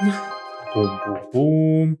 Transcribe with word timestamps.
Boom, 0.00 0.12
boom, 0.74 1.18
boom. 1.32 1.98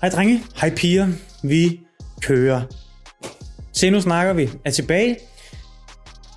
Hej 0.00 0.10
drenge, 0.10 0.42
hej 0.56 0.74
piger, 0.76 1.08
vi 1.42 1.80
kører. 2.20 2.62
Se, 3.72 3.90
nu 3.90 4.00
snakker 4.00 4.32
vi. 4.32 4.50
Er 4.64 4.70
tilbage. 4.70 5.18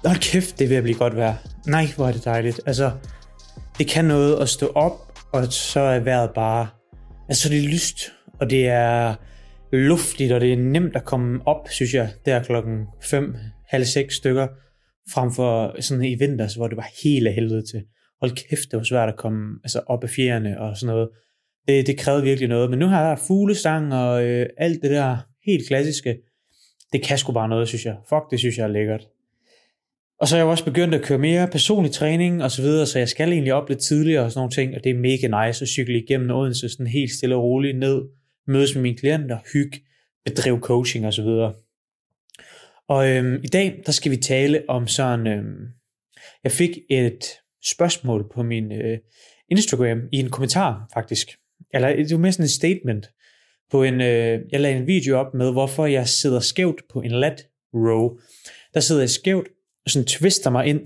Hold 0.06 0.18
kæft, 0.18 0.60
det 0.60 0.66
er 0.66 0.70
ved 0.70 0.82
blive 0.82 0.98
godt 0.98 1.16
vejr. 1.16 1.36
Nej, 1.68 1.88
hvor 1.96 2.08
er 2.08 2.12
det 2.12 2.26
dejligt. 2.26 2.62
Altså, 2.66 2.92
det 3.78 3.88
kan 3.88 4.06
noget 4.06 4.42
at 4.42 4.50
stå 4.50 4.72
op, 4.76 5.20
og 5.34 5.54
så 5.54 5.80
er 5.80 6.00
vejret 6.00 6.30
bare... 6.36 6.68
Altså, 7.30 7.50
det 7.50 7.66
er 7.66 7.70
lyst, 7.70 8.00
og 8.40 8.50
det 8.50 8.68
er 8.68 9.16
luftigt, 9.76 10.32
og 10.32 10.42
det 10.42 10.54
er 10.54 10.58
nemt 10.58 10.96
at 10.96 11.06
komme 11.06 11.48
op, 11.48 11.70
synes 11.70 11.94
jeg, 11.94 12.10
der 12.26 12.44
klokken 12.44 12.86
5, 13.02 13.36
halv 13.68 13.86
6 13.86 14.16
stykker, 14.16 14.48
frem 15.14 15.32
for 15.32 15.82
sådan 15.82 16.04
i 16.04 16.16
vinters, 16.16 16.56
hvor 16.56 16.68
det 16.68 16.78
var 16.78 16.90
helt 17.04 17.28
af 17.28 17.34
helvede 17.34 17.62
til. 17.62 17.84
Hold 18.22 18.32
kæft, 18.32 18.72
det 18.72 18.78
var 18.78 18.84
svært 18.84 19.10
at 19.10 19.18
komme 19.18 19.60
altså 19.64 19.82
op 19.88 20.04
af 20.04 20.10
fjerne 20.10 20.62
og 20.62 20.78
sådan 20.78 20.94
noget. 20.94 21.10
Det, 21.68 21.88
det 21.88 21.98
krævede 21.98 22.24
virkelig 22.24 22.50
noget. 22.50 22.70
Men 22.70 22.80
nu 22.80 22.86
har 22.86 23.08
jeg 23.08 23.20
fuglesang 23.20 23.94
og 23.94 24.26
øh, 24.26 24.46
alt 24.58 24.82
det 24.82 24.92
der 24.92 25.18
helt 25.46 25.68
klassiske. 25.68 26.18
Det 26.94 27.04
kan 27.04 27.18
sgu 27.18 27.32
bare 27.32 27.50
noget, 27.50 27.68
synes 27.68 27.86
jeg. 27.86 27.96
Fuck, 28.10 28.32
det 28.32 28.40
synes 28.40 28.58
jeg 28.58 28.64
er 28.64 28.68
lækkert. 28.68 29.08
Og 30.20 30.28
så 30.28 30.36
er 30.36 30.40
jeg 30.40 30.48
også 30.48 30.66
begyndt 30.66 30.96
at 30.96 31.02
køre 31.02 31.18
mere 31.18 31.48
personlig 31.48 31.92
træning 31.92 32.44
og 32.44 32.52
så 32.52 32.62
videre, 32.62 32.86
så 32.86 33.00
jeg 33.00 33.10
skal 33.10 33.32
egentlig 33.32 33.54
op 33.54 33.70
lidt 33.70 33.80
tidligere 33.80 34.24
og 34.24 34.32
sådan 34.32 34.40
nogle 34.40 34.52
ting, 34.52 34.76
og 34.76 34.84
det 34.84 34.90
er 34.90 34.96
mega 34.96 35.46
nice 35.46 35.62
at 35.62 35.68
cykle 35.68 36.04
igennem 36.04 36.30
Odense 36.30 36.70
sådan 36.70 36.88
helt 36.88 37.12
stille 37.12 37.36
og 37.36 37.44
roligt 37.44 37.80
ned, 37.80 38.02
mødes 38.48 38.76
med 38.76 38.82
mine 38.82 38.98
klienter, 38.98 39.40
hygge, 39.54 39.82
bedrive 40.26 40.60
coaching 40.60 41.06
og 41.06 41.14
så 41.14 41.24
videre. 41.24 41.54
Og 42.88 43.10
øhm, 43.10 43.40
i 43.44 43.48
dag, 43.48 43.82
der 43.86 43.92
skal 43.92 44.12
vi 44.12 44.18
tale 44.18 44.64
om 44.68 44.88
sådan, 44.88 45.28
øhm, 45.28 45.68
jeg 46.44 46.52
fik 46.52 46.78
et 46.90 47.26
spørgsmål 47.66 48.30
på 48.34 48.44
min 48.44 48.72
øh, 48.72 48.98
Instagram 49.50 50.02
i 50.12 50.20
en 50.20 50.30
kommentar 50.30 50.90
faktisk, 50.94 51.28
eller 51.74 51.96
det 51.96 52.12
var 52.12 52.18
mere 52.18 52.32
sådan 52.32 52.46
en 52.46 52.50
statement, 52.50 53.10
på 53.72 53.84
en, 53.84 54.02
øh, 54.02 54.40
jeg 54.52 54.60
lagde 54.60 54.78
en 54.78 54.88
video 54.88 55.18
op 55.18 55.34
med, 55.34 55.52
hvorfor 55.52 55.86
jeg 55.86 56.08
sidder 56.08 56.40
skævt 56.40 56.82
på 56.94 57.02
en 57.02 57.12
lat 57.12 57.48
row. 57.74 58.18
Der 58.74 58.80
sidder 58.80 59.02
jeg 59.02 59.10
skævt, 59.10 59.48
og 59.86 59.92
sådan 59.92 60.06
twister 60.06 60.50
mig 60.50 60.66
ind, 60.68 60.82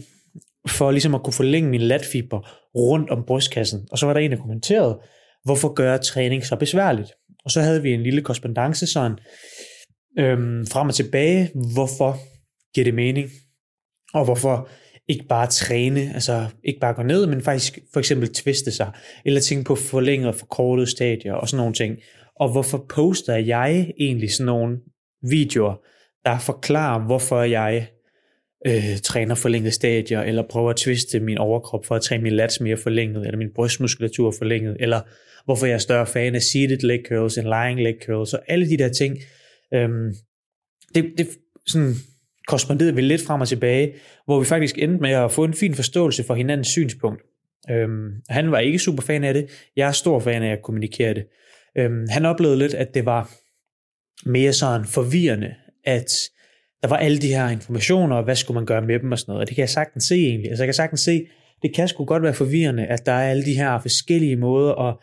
for 0.67 0.91
ligesom 0.91 1.15
at 1.15 1.23
kunne 1.23 1.33
forlænge 1.33 1.69
min 1.69 1.81
latfiber 1.81 2.69
rundt 2.75 3.09
om 3.09 3.23
brystkassen. 3.27 3.87
Og 3.91 3.97
så 3.97 4.05
var 4.05 4.13
der 4.13 4.19
en, 4.19 4.31
der 4.31 4.37
kommenterede, 4.37 4.99
hvorfor 5.43 5.73
gør 5.73 5.97
træning 5.97 6.45
så 6.45 6.55
besværligt? 6.55 7.11
Og 7.45 7.51
så 7.51 7.61
havde 7.61 7.81
vi 7.81 7.93
en 7.93 8.03
lille 8.03 8.21
korrespondence 8.21 8.87
sådan, 8.87 9.17
øhm, 10.19 10.67
frem 10.67 10.87
og 10.87 10.95
tilbage, 10.95 11.51
hvorfor 11.73 12.17
giver 12.73 12.85
det 12.85 12.93
mening? 12.93 13.29
Og 14.13 14.25
hvorfor 14.25 14.69
ikke 15.07 15.25
bare 15.29 15.47
træne, 15.47 16.13
altså 16.13 16.45
ikke 16.63 16.79
bare 16.79 16.93
gå 16.93 17.03
ned, 17.03 17.25
men 17.25 17.41
faktisk 17.41 17.79
for 17.93 17.99
eksempel 17.99 18.33
tviste 18.33 18.71
sig, 18.71 18.91
eller 19.25 19.41
tænke 19.41 19.63
på 19.63 19.75
forlænget 19.75 20.27
og 20.27 20.35
forkortet 20.35 20.89
stadier 20.89 21.33
og 21.33 21.49
sådan 21.49 21.57
nogle 21.57 21.73
ting. 21.73 21.97
Og 22.35 22.51
hvorfor 22.51 22.85
poster 22.89 23.35
jeg 23.35 23.91
egentlig 23.99 24.33
sådan 24.33 24.45
nogle 24.45 24.77
videoer, 25.29 25.75
der 26.25 26.39
forklarer, 26.39 27.05
hvorfor 27.05 27.41
jeg 27.41 27.87
øh, 28.67 28.97
træner 29.03 29.35
forlængede 29.35 29.71
stadier, 29.71 30.21
eller 30.21 30.43
prøver 30.49 30.69
at 30.69 30.75
twiste 30.75 31.19
min 31.19 31.37
overkrop 31.37 31.85
for 31.85 31.95
at 31.95 32.01
træne 32.01 32.23
min 32.23 32.33
lats 32.33 32.61
mere 32.61 32.77
forlænget, 32.77 33.25
eller 33.25 33.37
min 33.37 33.53
brystmuskulatur 33.55 34.33
forlænget, 34.37 34.77
eller 34.79 35.01
hvorfor 35.45 35.65
jeg 35.65 35.73
er 35.73 35.77
større 35.77 36.07
fan 36.07 36.35
af 36.35 36.41
seated 36.41 36.77
leg 36.77 36.99
curls 37.07 37.37
end 37.37 37.47
lying 37.47 37.81
leg 37.81 37.95
curls, 38.05 38.33
og 38.33 38.41
alle 38.47 38.69
de 38.69 38.77
der 38.77 38.89
ting. 38.89 39.17
Øhm, 39.73 40.13
det, 40.95 41.13
det 41.17 41.27
sådan 41.67 41.93
korresponderede 42.47 42.95
vi 42.95 43.01
lidt 43.01 43.21
frem 43.21 43.41
og 43.41 43.47
tilbage, 43.47 43.93
hvor 44.25 44.39
vi 44.39 44.45
faktisk 44.45 44.77
endte 44.77 45.01
med 45.01 45.11
at 45.11 45.31
få 45.31 45.43
en 45.43 45.53
fin 45.53 45.75
forståelse 45.75 46.23
for 46.23 46.35
hinandens 46.35 46.67
synspunkt. 46.67 47.21
Øhm, 47.71 48.11
han 48.29 48.51
var 48.51 48.59
ikke 48.59 48.79
super 48.79 49.03
fan 49.03 49.23
af 49.23 49.33
det. 49.33 49.49
Jeg 49.75 49.87
er 49.87 49.91
stor 49.91 50.19
fan 50.19 50.43
af 50.43 50.51
at 50.51 50.61
kommunikere 50.63 51.13
det. 51.13 51.25
Øhm, 51.77 52.07
han 52.09 52.25
oplevede 52.25 52.57
lidt, 52.57 52.73
at 52.73 52.93
det 52.93 53.05
var 53.05 53.31
mere 54.25 54.53
sådan 54.53 54.85
forvirrende, 54.87 55.55
at 55.83 56.11
der 56.81 56.87
var 56.87 56.97
alle 56.97 57.17
de 57.17 57.27
her 57.27 57.49
informationer, 57.49 58.15
og 58.15 58.23
hvad 58.23 58.35
skulle 58.35 58.55
man 58.55 58.65
gøre 58.65 58.81
med 58.81 58.99
dem 58.99 59.11
og 59.11 59.19
sådan 59.19 59.31
noget. 59.31 59.41
Og 59.41 59.47
det 59.47 59.55
kan 59.55 59.61
jeg 59.61 59.69
sagtens 59.69 60.03
se 60.03 60.15
egentlig. 60.15 60.49
Altså 60.49 60.63
jeg 60.63 60.67
kan 60.67 60.73
sagtens 60.73 61.01
se, 61.01 61.25
det 61.61 61.75
kan 61.75 61.87
sgu 61.87 62.05
godt 62.05 62.23
være 62.23 62.33
forvirrende, 62.33 62.85
at 62.85 63.05
der 63.05 63.11
er 63.11 63.29
alle 63.29 63.45
de 63.45 63.53
her 63.53 63.79
forskellige 63.79 64.35
måder, 64.35 64.71
og 64.71 65.01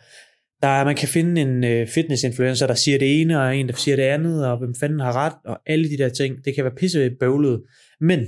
der 0.61 0.67
er, 0.67 0.85
man 0.85 0.95
kan 0.95 1.07
finde 1.07 1.41
en 1.41 1.63
øh, 1.63 1.87
fitness-influencer, 1.87 2.67
der 2.67 2.73
siger 2.73 2.97
det 2.99 3.21
ene, 3.21 3.41
og 3.41 3.57
en, 3.57 3.67
der 3.67 3.73
siger 3.73 3.95
det 3.95 4.03
andet, 4.03 4.47
og 4.47 4.57
hvem 4.57 4.75
fanden 4.75 4.99
har 4.99 5.13
ret, 5.13 5.33
og 5.45 5.59
alle 5.65 5.89
de 5.89 5.97
der 5.97 6.09
ting. 6.09 6.45
Det 6.45 6.55
kan 6.55 6.63
være 6.63 6.75
pisse 6.75 7.09
bøvlet. 7.19 7.63
Men 7.99 8.19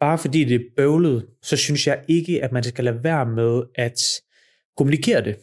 bare 0.00 0.18
fordi 0.18 0.44
det 0.44 0.54
er 0.54 0.64
bøvlet, 0.76 1.26
så 1.42 1.56
synes 1.56 1.86
jeg 1.86 2.00
ikke, 2.08 2.44
at 2.44 2.52
man 2.52 2.62
skal 2.62 2.84
lade 2.84 3.04
være 3.04 3.26
med 3.26 3.62
at 3.74 3.98
kommunikere 4.76 5.24
det. 5.24 5.36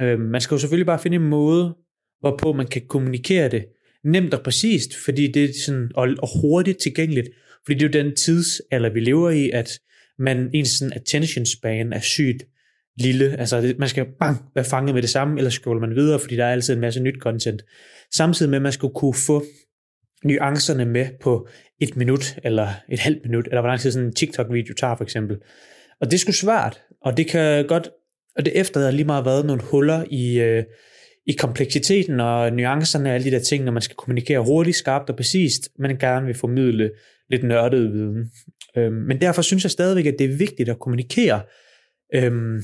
Øh, 0.00 0.20
man 0.20 0.40
skal 0.40 0.54
jo 0.54 0.58
selvfølgelig 0.58 0.86
bare 0.86 0.98
finde 0.98 1.14
en 1.14 1.28
måde, 1.28 1.76
hvorpå 2.20 2.52
man 2.52 2.66
kan 2.66 2.82
kommunikere 2.88 3.48
det 3.48 3.66
nemt 4.04 4.34
og 4.34 4.42
præcist, 4.42 4.96
fordi 5.04 5.32
det 5.32 5.44
er 5.44 5.48
sådan, 5.66 5.90
og, 5.94 6.08
og 6.18 6.40
hurtigt 6.40 6.78
tilgængeligt, 6.78 7.28
fordi 7.66 7.78
det 7.78 7.96
er 7.96 8.00
jo 8.00 8.04
den 8.04 8.16
tidsalder, 8.16 8.90
vi 8.90 9.00
lever 9.00 9.30
i, 9.30 9.50
at 9.50 9.80
man, 10.18 10.50
ens 10.54 10.68
sådan 10.68 10.92
attention 10.92 11.46
span 11.46 11.92
er 11.92 12.00
sygt 12.00 12.42
lille. 12.98 13.36
Altså, 13.40 13.60
det, 13.60 13.78
man 13.78 13.88
skal 13.88 14.06
bang, 14.20 14.38
være 14.54 14.64
fanget 14.64 14.94
med 14.94 15.02
det 15.02 15.10
samme, 15.10 15.38
eller 15.38 15.50
scroller 15.50 15.80
man 15.80 15.96
videre, 15.96 16.18
fordi 16.18 16.36
der 16.36 16.44
er 16.44 16.52
altid 16.52 16.74
en 16.74 16.80
masse 16.80 17.00
nyt 17.00 17.18
content. 17.20 17.62
Samtidig 18.14 18.50
med, 18.50 18.58
at 18.58 18.62
man 18.62 18.72
skulle 18.72 18.94
kunne 18.94 19.14
få 19.14 19.44
nuancerne 20.24 20.84
med 20.84 21.06
på 21.20 21.48
et 21.80 21.96
minut, 21.96 22.38
eller 22.44 22.68
et 22.88 22.98
halvt 22.98 23.24
minut, 23.24 23.46
eller 23.46 23.60
hvor 23.60 23.68
lang 23.68 23.80
tid 23.80 23.90
sådan 23.90 24.06
en 24.06 24.14
TikTok-video 24.14 24.74
tager 24.74 24.96
for 24.96 25.04
eksempel. 25.04 25.36
Og 26.00 26.10
det 26.10 26.20
skulle 26.20 26.36
svært, 26.36 26.80
og 27.02 27.16
det 27.16 27.26
kan 27.26 27.66
godt, 27.66 27.90
og 28.36 28.44
det 28.44 28.60
efterlader 28.60 28.90
lige 28.90 29.04
meget 29.04 29.24
været 29.24 29.46
nogle 29.46 29.62
huller 29.62 30.04
i, 30.10 30.40
øh, 30.40 30.64
i 31.30 31.32
kompleksiteten 31.32 32.20
og 32.20 32.52
nuancerne 32.52 33.08
og 33.08 33.14
alle 33.14 33.24
de 33.24 33.30
der 33.30 33.42
ting, 33.42 33.64
når 33.64 33.72
man 33.72 33.82
skal 33.82 33.96
kommunikere 33.96 34.40
hurtigt, 34.40 34.76
skarpt 34.76 35.10
og 35.10 35.16
præcist, 35.16 35.68
men 35.78 35.98
gerne 35.98 36.26
vil 36.26 36.34
formidle 36.34 36.90
lidt 37.30 37.44
nørdet 37.44 37.92
viden. 37.92 38.30
Øhm, 38.76 38.94
men 38.94 39.20
derfor 39.20 39.42
synes 39.42 39.64
jeg 39.64 39.70
stadigvæk, 39.70 40.06
at 40.06 40.14
det 40.18 40.24
er 40.24 40.36
vigtigt 40.36 40.68
at 40.68 40.78
kommunikere, 40.78 41.42
øhm, 42.14 42.62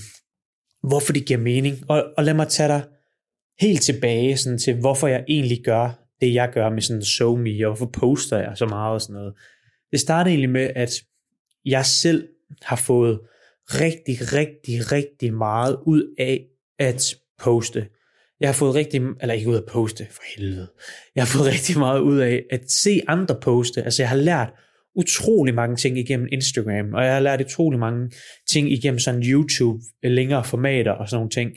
hvorfor 0.88 1.12
det 1.12 1.26
giver 1.26 1.40
mening. 1.40 1.76
Og, 1.88 2.04
og 2.16 2.24
lad 2.24 2.34
mig 2.34 2.48
tage 2.48 2.68
dig 2.68 2.82
helt 3.60 3.82
tilbage 3.82 4.36
sådan, 4.36 4.58
til, 4.58 4.74
hvorfor 4.74 5.06
jeg 5.08 5.24
egentlig 5.28 5.64
gør 5.64 6.06
det, 6.20 6.34
jeg 6.34 6.50
gør 6.54 6.70
med 6.70 6.82
sådan 6.82 7.02
show 7.02 7.36
me, 7.36 7.66
og 7.66 7.76
hvorfor 7.76 7.90
poster 8.00 8.38
jeg 8.38 8.52
så 8.54 8.66
meget 8.66 8.94
og 8.94 9.00
sådan 9.00 9.14
noget. 9.14 9.34
Det 9.90 10.00
startede 10.00 10.30
egentlig 10.30 10.50
med, 10.50 10.70
at 10.76 10.92
jeg 11.64 11.86
selv 11.86 12.28
har 12.62 12.76
fået 12.76 13.20
rigtig, 13.68 14.16
rigtig, 14.32 14.92
rigtig 14.92 15.34
meget 15.34 15.76
ud 15.86 16.14
af 16.18 16.46
at 16.78 17.14
poste. 17.38 17.86
Jeg 18.40 18.48
har 18.48 18.54
fået 18.54 18.74
rigtig, 18.74 19.02
eller 19.20 19.34
ikke 19.34 19.48
ud 19.48 19.56
af 19.56 19.62
poste, 19.68 20.06
for 20.10 20.22
helvede. 20.36 20.68
Jeg 21.14 21.22
har 21.22 21.38
fået 21.38 21.46
rigtig 21.54 21.78
meget 21.78 22.00
ud 22.00 22.18
af 22.18 22.42
at 22.50 22.70
se 22.70 23.00
andre 23.08 23.36
poste. 23.42 23.82
Altså 23.82 24.02
jeg 24.02 24.08
har 24.08 24.16
lært 24.16 24.52
utrolig 24.96 25.54
mange 25.54 25.76
ting 25.76 25.98
igennem 25.98 26.28
Instagram, 26.32 26.94
og 26.94 27.04
jeg 27.04 27.12
har 27.12 27.20
lært 27.20 27.40
utrolig 27.40 27.80
mange 27.80 28.10
ting 28.50 28.72
igennem 28.72 28.98
sådan 28.98 29.22
YouTube, 29.22 29.82
øh, 30.04 30.10
længere 30.10 30.44
formater 30.44 30.92
og 30.92 31.08
sådan 31.08 31.18
nogle 31.18 31.30
ting. 31.30 31.50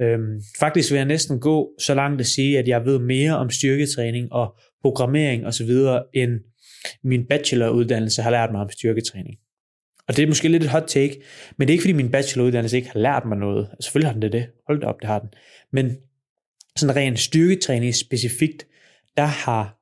Øhm, 0.00 0.40
faktisk 0.58 0.90
vil 0.90 0.96
jeg 0.96 1.06
næsten 1.06 1.40
gå 1.40 1.70
så 1.80 1.94
langt 1.94 2.20
at 2.20 2.26
sige, 2.26 2.58
at 2.58 2.68
jeg 2.68 2.84
ved 2.84 2.98
mere 2.98 3.36
om 3.36 3.50
styrketræning 3.50 4.32
og 4.32 4.54
programmering 4.82 5.46
osv., 5.46 5.70
end 6.14 6.30
min 7.04 7.26
bacheloruddannelse 7.26 8.22
har 8.22 8.30
lært 8.30 8.52
mig 8.52 8.60
om 8.60 8.70
styrketræning. 8.70 9.36
Og 10.08 10.16
det 10.16 10.22
er 10.22 10.26
måske 10.26 10.48
lidt 10.48 10.62
et 10.62 10.68
hot 10.68 10.84
take, 10.86 11.22
men 11.58 11.68
det 11.68 11.72
er 11.72 11.74
ikke 11.74 11.82
fordi 11.82 11.92
min 11.92 12.10
bacheloruddannelse 12.10 12.76
ikke 12.76 12.90
har 12.90 13.00
lært 13.00 13.22
mig 13.26 13.38
noget. 13.38 13.68
Altså, 13.72 13.86
selvfølgelig 13.86 14.08
har 14.08 14.12
den 14.12 14.22
det 14.22 14.32
det. 14.32 14.46
Hold 14.66 14.80
da 14.80 14.86
op, 14.86 15.00
det 15.00 15.08
har 15.08 15.18
den. 15.18 15.28
Men 15.72 15.96
sådan 16.76 16.96
ren 16.96 17.16
styrketræning 17.16 17.94
specifikt, 17.94 18.66
der 19.16 19.24
har 19.24 19.78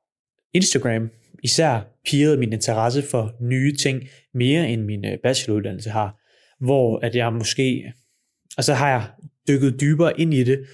Instagram 0.53 1.09
især 1.43 1.79
pirret 2.05 2.39
min 2.39 2.53
interesse 2.53 3.01
for 3.01 3.35
nye 3.41 3.75
ting 3.75 4.03
mere 4.33 4.69
end 4.69 4.81
min 4.81 5.05
øh, 5.05 5.17
bacheloruddannelse 5.23 5.89
har. 5.89 6.17
Hvor 6.65 6.99
at 6.99 7.15
jeg 7.15 7.33
måske, 7.33 7.93
og 8.57 8.63
så 8.63 8.73
har 8.73 8.89
jeg 8.89 9.07
dykket 9.47 9.81
dybere 9.81 10.19
ind 10.19 10.33
i 10.33 10.43
det, 10.43 10.65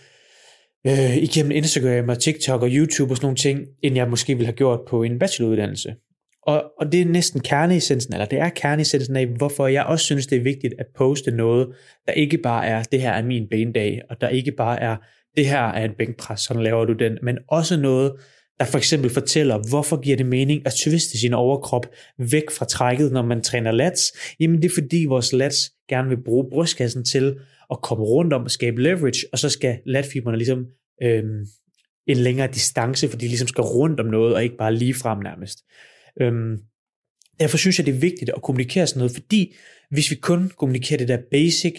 øh, 0.87 1.17
igennem 1.17 1.51
Instagram 1.51 2.09
og 2.09 2.19
TikTok 2.19 2.61
og 2.61 2.69
YouTube 2.71 3.13
og 3.13 3.17
sådan 3.17 3.25
nogle 3.25 3.37
ting, 3.37 3.65
end 3.83 3.95
jeg 3.95 4.09
måske 4.09 4.33
ville 4.33 4.45
have 4.45 4.55
gjort 4.55 4.79
på 4.89 5.03
en 5.03 5.19
bacheloruddannelse. 5.19 5.95
Og, 6.41 6.63
og 6.79 6.91
det 6.91 7.01
er 7.01 7.05
næsten 7.05 7.41
kerneessensen, 7.41 8.13
eller 8.13 8.25
det 8.25 8.39
er 8.39 8.49
kerneessensen 8.49 9.15
af, 9.15 9.25
hvorfor 9.25 9.67
jeg 9.67 9.83
også 9.83 10.05
synes, 10.05 10.27
det 10.27 10.37
er 10.37 10.43
vigtigt 10.43 10.73
at 10.79 10.85
poste 10.95 11.31
noget, 11.31 11.75
der 12.05 12.11
ikke 12.11 12.37
bare 12.37 12.65
er, 12.65 12.83
det 12.83 13.01
her 13.01 13.11
er 13.11 13.23
min 13.23 13.47
benedag, 13.49 14.01
og 14.09 14.21
der 14.21 14.29
ikke 14.29 14.51
bare 14.51 14.81
er, 14.81 14.97
det 15.37 15.45
her 15.45 15.61
er 15.61 15.85
en 15.85 15.95
bænkpres, 15.97 16.41
sådan 16.41 16.63
laver 16.63 16.85
du 16.85 16.93
den, 16.93 17.17
men 17.23 17.37
også 17.47 17.77
noget, 17.77 18.13
der 18.59 18.65
for 18.65 18.77
eksempel 18.77 19.09
fortæller, 19.09 19.69
hvorfor 19.69 20.01
giver 20.01 20.17
det 20.17 20.25
mening 20.25 20.61
at 20.65 20.73
twiste 20.73 21.17
sin 21.17 21.33
overkrop 21.33 21.85
væk 22.17 22.51
fra 22.51 22.65
trækket, 22.65 23.11
når 23.11 23.21
man 23.21 23.41
træner 23.41 23.71
lats? 23.71 24.01
Jamen 24.39 24.61
det 24.61 24.65
er 24.65 24.73
fordi 24.73 25.05
vores 25.05 25.33
lats 25.33 25.71
gerne 25.89 26.09
vil 26.09 26.23
bruge 26.23 26.49
brystkassen 26.51 27.05
til 27.05 27.35
at 27.71 27.81
komme 27.81 28.03
rundt 28.03 28.33
om 28.33 28.43
og 28.43 28.51
skabe 28.51 28.81
leverage, 28.81 29.27
og 29.31 29.39
så 29.39 29.49
skal 29.49 29.79
latfiberne 29.85 30.37
ligesom 30.37 30.65
øhm, 31.03 31.45
en 32.07 32.17
længere 32.17 32.47
distance, 32.47 33.09
fordi 33.09 33.25
de 33.25 33.29
ligesom 33.29 33.47
skal 33.47 33.61
rundt 33.61 33.99
om 33.99 34.05
noget, 34.05 34.35
og 34.35 34.43
ikke 34.43 34.57
bare 34.57 34.75
lige 34.75 34.93
frem 34.93 35.19
nærmest. 35.19 35.59
Øhm, 36.21 36.57
derfor 37.39 37.57
synes 37.57 37.79
jeg, 37.79 37.85
det 37.85 37.95
er 37.95 37.99
vigtigt 37.99 38.31
at 38.35 38.41
kommunikere 38.41 38.87
sådan 38.87 38.99
noget, 38.99 39.13
fordi 39.13 39.55
hvis 39.89 40.11
vi 40.11 40.15
kun 40.15 40.51
kommunikerer 40.57 40.97
det 40.97 41.07
der 41.07 41.17
basic 41.31 41.75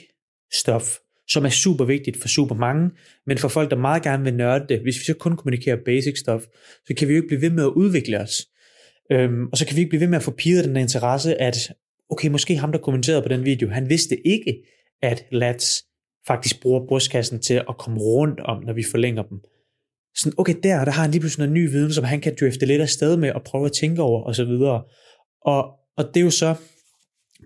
stuff, 0.52 0.84
som 1.28 1.44
er 1.44 1.48
super 1.48 1.84
vigtigt 1.84 2.20
for 2.20 2.28
super 2.28 2.54
mange, 2.54 2.90
men 3.26 3.38
for 3.38 3.48
folk, 3.48 3.70
der 3.70 3.76
meget 3.76 4.02
gerne 4.02 4.24
vil 4.24 4.34
nørde 4.34 4.64
det, 4.68 4.80
hvis 4.80 4.98
vi 4.98 5.04
så 5.04 5.14
kun 5.14 5.36
kommunikerer 5.36 5.76
basic 5.84 6.18
stuff, 6.18 6.44
så 6.86 6.94
kan 6.94 7.08
vi 7.08 7.12
jo 7.12 7.16
ikke 7.16 7.28
blive 7.28 7.42
ved 7.42 7.50
med 7.50 7.64
at 7.64 7.68
udvikle 7.68 8.20
os. 8.20 8.46
Øhm, 9.12 9.46
og 9.52 9.58
så 9.58 9.66
kan 9.66 9.76
vi 9.76 9.80
ikke 9.80 9.88
blive 9.88 10.00
ved 10.00 10.08
med 10.08 10.18
at 10.18 10.22
få 10.22 10.30
piret 10.30 10.64
den 10.64 10.74
der 10.74 10.80
interesse, 10.80 11.40
at 11.40 11.56
okay, 12.10 12.28
måske 12.28 12.56
ham, 12.56 12.72
der 12.72 12.78
kommenterede 12.78 13.22
på 13.22 13.28
den 13.28 13.44
video, 13.44 13.68
han 13.68 13.88
vidste 13.88 14.26
ikke, 14.26 14.62
at 15.02 15.24
lats 15.32 15.84
faktisk 16.26 16.62
bruger 16.62 16.86
brystkassen 16.88 17.42
til 17.42 17.54
at 17.54 17.78
komme 17.78 17.98
rundt 17.98 18.40
om, 18.40 18.62
når 18.64 18.72
vi 18.72 18.84
forlænger 18.90 19.22
dem. 19.22 19.38
Sådan, 20.16 20.32
okay, 20.38 20.54
der, 20.62 20.84
der 20.84 20.92
har 20.92 21.02
han 21.02 21.10
lige 21.10 21.20
pludselig 21.20 21.46
noget 21.46 21.52
ny 21.52 21.70
viden, 21.70 21.92
som 21.92 22.04
han 22.04 22.20
kan 22.20 22.36
drifte 22.40 22.66
lidt 22.66 22.82
af 22.82 22.88
sted 22.88 23.16
med 23.16 23.32
og 23.32 23.42
prøve 23.42 23.66
at 23.66 23.72
tænke 23.72 24.02
over, 24.02 24.22
og 24.22 24.34
så 24.34 24.44
videre. 24.44 24.82
Og, 25.44 25.64
og 25.96 26.04
det 26.14 26.16
er 26.16 26.24
jo 26.24 26.30
så 26.30 26.54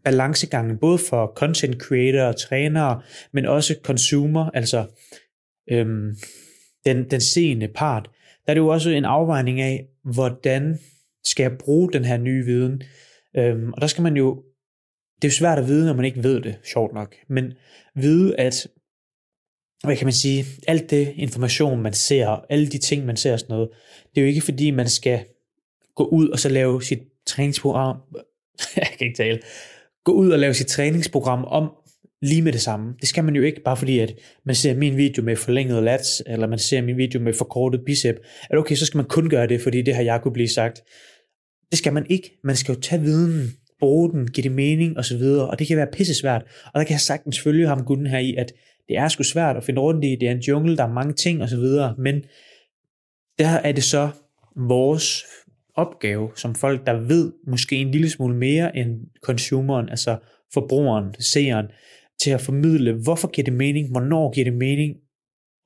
balancegangen, 0.04 0.78
både 0.78 0.98
for 0.98 1.32
content 1.36 1.82
creator 1.82 2.22
og 2.22 2.36
trænere, 2.36 3.02
men 3.32 3.46
også 3.46 3.76
consumer, 3.82 4.50
altså 4.54 4.86
øhm, 5.70 6.16
den, 6.84 7.10
den 7.10 7.20
seende 7.20 7.68
part. 7.68 8.10
Der 8.46 8.50
er 8.52 8.54
det 8.54 8.60
jo 8.60 8.68
også 8.68 8.90
en 8.90 9.04
afvejning 9.04 9.60
af, 9.60 9.86
hvordan 10.04 10.78
skal 11.24 11.42
jeg 11.42 11.58
bruge 11.58 11.92
den 11.92 12.04
her 12.04 12.16
nye 12.16 12.44
viden? 12.44 12.82
Øhm, 13.36 13.72
og 13.72 13.80
der 13.80 13.86
skal 13.86 14.02
man 14.02 14.16
jo, 14.16 14.42
det 15.16 15.24
er 15.24 15.28
jo 15.28 15.36
svært 15.36 15.58
at 15.58 15.68
vide, 15.68 15.86
når 15.86 15.94
man 15.94 16.04
ikke 16.04 16.22
ved 16.22 16.40
det, 16.40 16.58
sjovt 16.64 16.94
nok, 16.94 17.14
men 17.28 17.52
vide, 17.94 18.40
at 18.40 18.66
hvad 19.84 19.96
kan 19.96 20.06
man 20.06 20.12
sige, 20.12 20.44
alt 20.68 20.90
det 20.90 21.12
information, 21.16 21.82
man 21.82 21.92
ser, 21.92 22.44
alle 22.50 22.66
de 22.66 22.78
ting, 22.78 23.06
man 23.06 23.16
ser 23.16 23.32
og 23.32 23.40
sådan 23.40 23.54
noget, 23.54 23.70
det 24.14 24.20
er 24.20 24.22
jo 24.22 24.28
ikke 24.28 24.40
fordi, 24.40 24.70
man 24.70 24.88
skal 24.88 25.24
gå 25.94 26.04
ud 26.04 26.28
og 26.28 26.38
så 26.38 26.48
lave 26.48 26.82
sit 26.82 27.02
træningsprogram, 27.26 27.96
jeg 28.76 28.86
kan 28.98 29.06
ikke 29.06 29.16
tale, 29.16 29.40
gå 30.04 30.12
ud 30.12 30.30
og 30.30 30.38
lave 30.38 30.54
sit 30.54 30.66
træningsprogram 30.66 31.44
om 31.44 31.70
lige 32.22 32.42
med 32.42 32.52
det 32.52 32.60
samme. 32.60 32.94
Det 33.00 33.08
skal 33.08 33.24
man 33.24 33.36
jo 33.36 33.42
ikke, 33.42 33.62
bare 33.64 33.76
fordi 33.76 33.98
at 33.98 34.14
man 34.46 34.54
ser 34.54 34.74
min 34.74 34.96
video 34.96 35.22
med 35.22 35.36
forlænget 35.36 35.82
lats, 35.82 36.22
eller 36.26 36.46
man 36.46 36.58
ser 36.58 36.82
min 36.82 36.96
video 36.96 37.20
med 37.20 37.32
forkortet 37.32 37.80
bicep, 37.86 38.16
at 38.50 38.58
okay, 38.58 38.74
så 38.74 38.86
skal 38.86 38.98
man 38.98 39.06
kun 39.06 39.28
gøre 39.28 39.46
det, 39.46 39.60
fordi 39.60 39.82
det 39.82 39.94
har 39.94 40.02
jeg 40.02 40.20
kunne 40.22 40.32
blive 40.32 40.48
sagt. 40.48 40.82
Det 41.70 41.78
skal 41.78 41.92
man 41.92 42.06
ikke. 42.08 42.30
Man 42.44 42.56
skal 42.56 42.74
jo 42.74 42.80
tage 42.80 43.02
viden, 43.02 43.50
bruge 43.80 44.10
den, 44.10 44.30
give 44.30 44.42
det 44.42 44.52
mening 44.52 44.96
og 44.96 45.04
så 45.04 45.16
videre, 45.16 45.50
og 45.50 45.58
det 45.58 45.66
kan 45.66 45.76
være 45.76 45.86
pissesvært. 45.92 46.42
Og 46.66 46.78
der 46.78 46.84
kan 46.84 46.92
jeg 46.92 47.00
sagtens 47.00 47.40
følge 47.40 47.66
ham 47.66 47.84
gunden 47.84 48.06
her 48.06 48.18
i, 48.18 48.34
at 48.34 48.52
det 48.88 48.96
er 48.96 49.08
sgu 49.08 49.22
svært 49.22 49.56
at 49.56 49.64
finde 49.64 49.80
rundt 49.80 50.04
i, 50.04 50.16
det 50.20 50.28
er 50.28 50.32
en 50.32 50.40
jungle, 50.40 50.76
der 50.76 50.84
er 50.84 50.92
mange 50.92 51.12
ting 51.12 51.42
og 51.42 51.48
så 51.48 51.56
videre, 51.56 51.94
men 51.98 52.22
der 53.38 53.48
er 53.48 53.72
det 53.72 53.84
så 53.84 54.10
vores 54.56 55.24
opgave 55.74 56.30
som 56.36 56.54
folk, 56.54 56.86
der 56.86 56.92
ved 56.92 57.32
måske 57.46 57.76
en 57.76 57.90
lille 57.90 58.10
smule 58.10 58.36
mere 58.36 58.76
end 58.76 59.00
consumeren, 59.22 59.88
altså 59.88 60.18
forbrugeren, 60.54 61.14
seeren, 61.20 61.66
til 62.20 62.30
at 62.30 62.40
formidle, 62.40 62.92
hvorfor 62.92 63.28
giver 63.28 63.44
det 63.44 63.54
mening, 63.54 63.90
hvornår 63.90 64.32
giver 64.34 64.44
det 64.44 64.54
mening, 64.54 64.94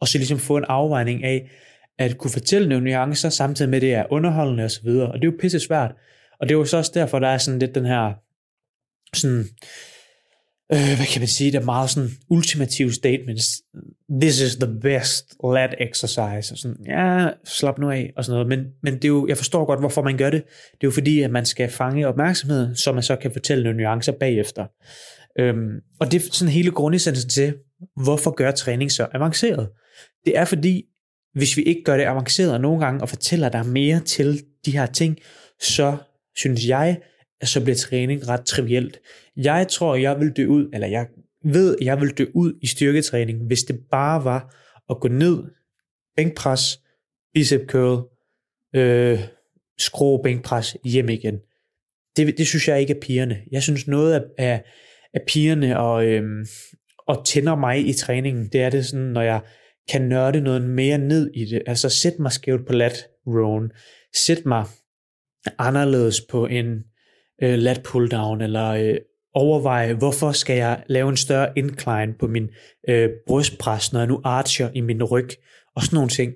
og 0.00 0.08
så 0.08 0.18
ligesom 0.18 0.38
få 0.38 0.56
en 0.56 0.64
afvejning 0.68 1.24
af, 1.24 1.50
at 1.98 2.18
kunne 2.18 2.30
fortælle 2.30 2.68
nogle 2.68 2.84
nuancer, 2.84 3.28
samtidig 3.28 3.70
med 3.70 3.80
det 3.80 3.94
er 3.94 4.06
underholdende 4.10 4.64
og 4.64 4.70
så 4.70 4.80
videre, 4.82 5.12
og 5.12 5.14
det 5.14 5.28
er 5.28 5.32
jo 5.32 5.38
pisse 5.40 5.60
svært, 5.60 5.94
og 6.40 6.48
det 6.48 6.54
er 6.54 6.58
jo 6.58 6.64
så 6.64 6.76
også 6.76 6.92
derfor, 6.94 7.18
der 7.18 7.28
er 7.28 7.38
sådan 7.38 7.58
lidt 7.58 7.74
den 7.74 7.84
her, 7.84 8.12
sådan, 9.14 9.38
øh, 9.38 9.44
øh, 10.72 10.96
hvad 10.96 11.12
kan 11.12 11.20
man 11.20 11.28
sige, 11.28 11.52
der 11.52 11.60
er 11.60 11.64
meget 11.64 11.90
sådan 11.90 12.10
ultimative 12.30 12.92
statements. 12.92 13.46
This 14.20 14.40
is 14.40 14.56
the 14.56 14.80
best 14.82 15.34
lat 15.54 15.74
exercise. 15.80 16.54
Og 16.54 16.58
sådan, 16.58 16.76
ja, 16.86 17.28
slap 17.44 17.78
nu 17.78 17.90
af, 17.90 18.12
og 18.16 18.24
sådan 18.24 18.34
noget. 18.34 18.48
Men, 18.48 18.66
men 18.82 18.94
det 18.94 19.04
er 19.04 19.08
jo, 19.08 19.26
jeg 19.26 19.36
forstår 19.36 19.64
godt, 19.64 19.80
hvorfor 19.80 20.02
man 20.02 20.16
gør 20.16 20.30
det. 20.30 20.42
Det 20.44 20.82
er 20.82 20.86
jo 20.86 20.90
fordi, 20.90 21.20
at 21.20 21.30
man 21.30 21.46
skal 21.46 21.70
fange 21.70 22.08
opmærksomheden, 22.08 22.76
så 22.76 22.92
man 22.92 23.02
så 23.02 23.16
kan 23.16 23.32
fortælle 23.32 23.64
nogle 23.64 23.82
nuancer 23.82 24.12
bagefter. 24.12 24.66
Øhm, 25.38 25.80
og 26.00 26.12
det 26.12 26.22
er 26.22 26.32
sådan 26.32 26.52
hele 26.52 26.70
grundessensen 26.70 27.30
til, 27.30 27.54
hvorfor 28.04 28.30
gør 28.30 28.50
træning 28.50 28.92
så 28.92 29.06
avanceret? 29.14 29.68
Det 30.24 30.38
er 30.38 30.44
fordi, 30.44 30.84
hvis 31.34 31.56
vi 31.56 31.62
ikke 31.62 31.82
gør 31.84 31.96
det 31.96 32.04
avanceret 32.04 32.60
nogle 32.60 32.84
gange, 32.84 33.02
og 33.02 33.08
fortæller 33.08 33.48
der 33.48 33.62
mere 33.62 34.00
til 34.00 34.42
de 34.66 34.70
her 34.70 34.86
ting, 34.86 35.18
så 35.60 35.96
synes 36.36 36.68
jeg, 36.68 36.98
så 37.44 37.60
bliver 37.60 37.76
træning 37.76 38.28
ret 38.28 38.44
trivielt. 38.44 39.00
Jeg 39.36 39.66
tror, 39.68 39.94
jeg 39.94 40.20
vil 40.20 40.32
dø 40.36 40.46
ud, 40.46 40.70
eller 40.72 40.86
jeg 40.86 41.06
ved, 41.44 41.76
jeg 41.80 42.00
vil 42.00 42.10
dø 42.18 42.26
ud 42.34 42.58
i 42.62 42.66
styrketræning, 42.66 43.46
hvis 43.46 43.62
det 43.62 43.78
bare 43.90 44.24
var 44.24 44.54
at 44.90 45.00
gå 45.00 45.08
ned, 45.08 45.42
bænkpres, 46.16 46.80
bicep 47.34 47.66
curl, 47.68 48.08
øh, 48.74 49.20
skrue 49.78 50.22
bænkpres 50.22 50.76
hjem 50.84 51.08
igen. 51.08 51.38
Det, 52.16 52.38
det 52.38 52.46
synes 52.46 52.68
jeg 52.68 52.80
ikke 52.80 52.94
er 52.96 53.00
pigerne. 53.00 53.42
Jeg 53.52 53.62
synes 53.62 53.86
noget 53.86 54.14
af, 54.14 54.22
af, 54.38 54.64
af 55.14 55.20
pigerne 55.26 55.78
og, 55.78 56.06
øhm, 56.06 56.46
og 57.06 57.26
tænder 57.26 57.56
mig 57.56 57.88
i 57.88 57.92
træningen, 57.92 58.48
det 58.52 58.62
er 58.62 58.70
det 58.70 58.86
sådan, 58.86 59.06
når 59.06 59.22
jeg 59.22 59.40
kan 59.88 60.02
nørde 60.02 60.40
noget 60.40 60.62
mere 60.62 60.98
ned 60.98 61.30
i 61.34 61.44
det. 61.44 61.62
Altså 61.66 61.88
sæt 61.88 62.18
mig 62.18 62.32
skævt 62.32 62.66
på 62.66 62.72
lat 62.72 63.06
rown. 63.26 63.70
Sæt 64.14 64.46
mig 64.46 64.64
anderledes 65.58 66.20
på 66.20 66.46
en 66.46 66.84
øh, 67.42 67.58
lat 67.58 67.82
pull 67.82 68.08
down, 68.08 68.40
eller 68.40 68.68
øh, 68.68 68.96
overveje, 69.34 69.94
hvorfor 69.94 70.32
skal 70.32 70.56
jeg 70.56 70.84
lave 70.86 71.08
en 71.08 71.16
større 71.16 71.52
incline 71.56 72.14
på 72.18 72.26
min 72.26 72.48
øh, 72.88 73.10
brystpres, 73.26 73.92
når 73.92 74.00
jeg 74.00 74.08
nu 74.08 74.20
archer 74.24 74.70
i 74.74 74.80
min 74.80 75.02
ryg, 75.02 75.28
og 75.74 75.82
sådan 75.82 75.96
nogle 75.96 76.10
ting. 76.10 76.34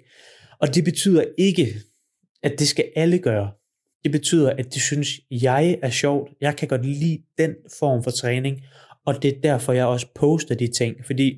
Og 0.61 0.75
det 0.75 0.85
betyder 0.85 1.25
ikke, 1.39 1.75
at 2.43 2.53
det 2.59 2.69
skal 2.69 2.85
alle 2.97 3.19
gøre. 3.19 3.51
Det 4.05 4.13
betyder, 4.13 4.51
at 4.51 4.75
det 4.75 4.83
synes 4.83 5.09
jeg 5.31 5.79
er 5.83 5.91
sjovt. 5.91 6.31
Jeg 6.41 6.57
kan 6.57 6.69
godt 6.69 6.87
lide 6.87 7.23
den 7.39 7.55
form 7.79 8.03
for 8.03 8.11
træning, 8.11 8.61
og 9.07 9.23
det 9.23 9.37
er 9.37 9.41
derfor, 9.41 9.73
jeg 9.73 9.87
også 9.87 10.07
poster 10.15 10.55
de 10.55 10.67
ting. 10.67 10.97
Fordi 11.07 11.37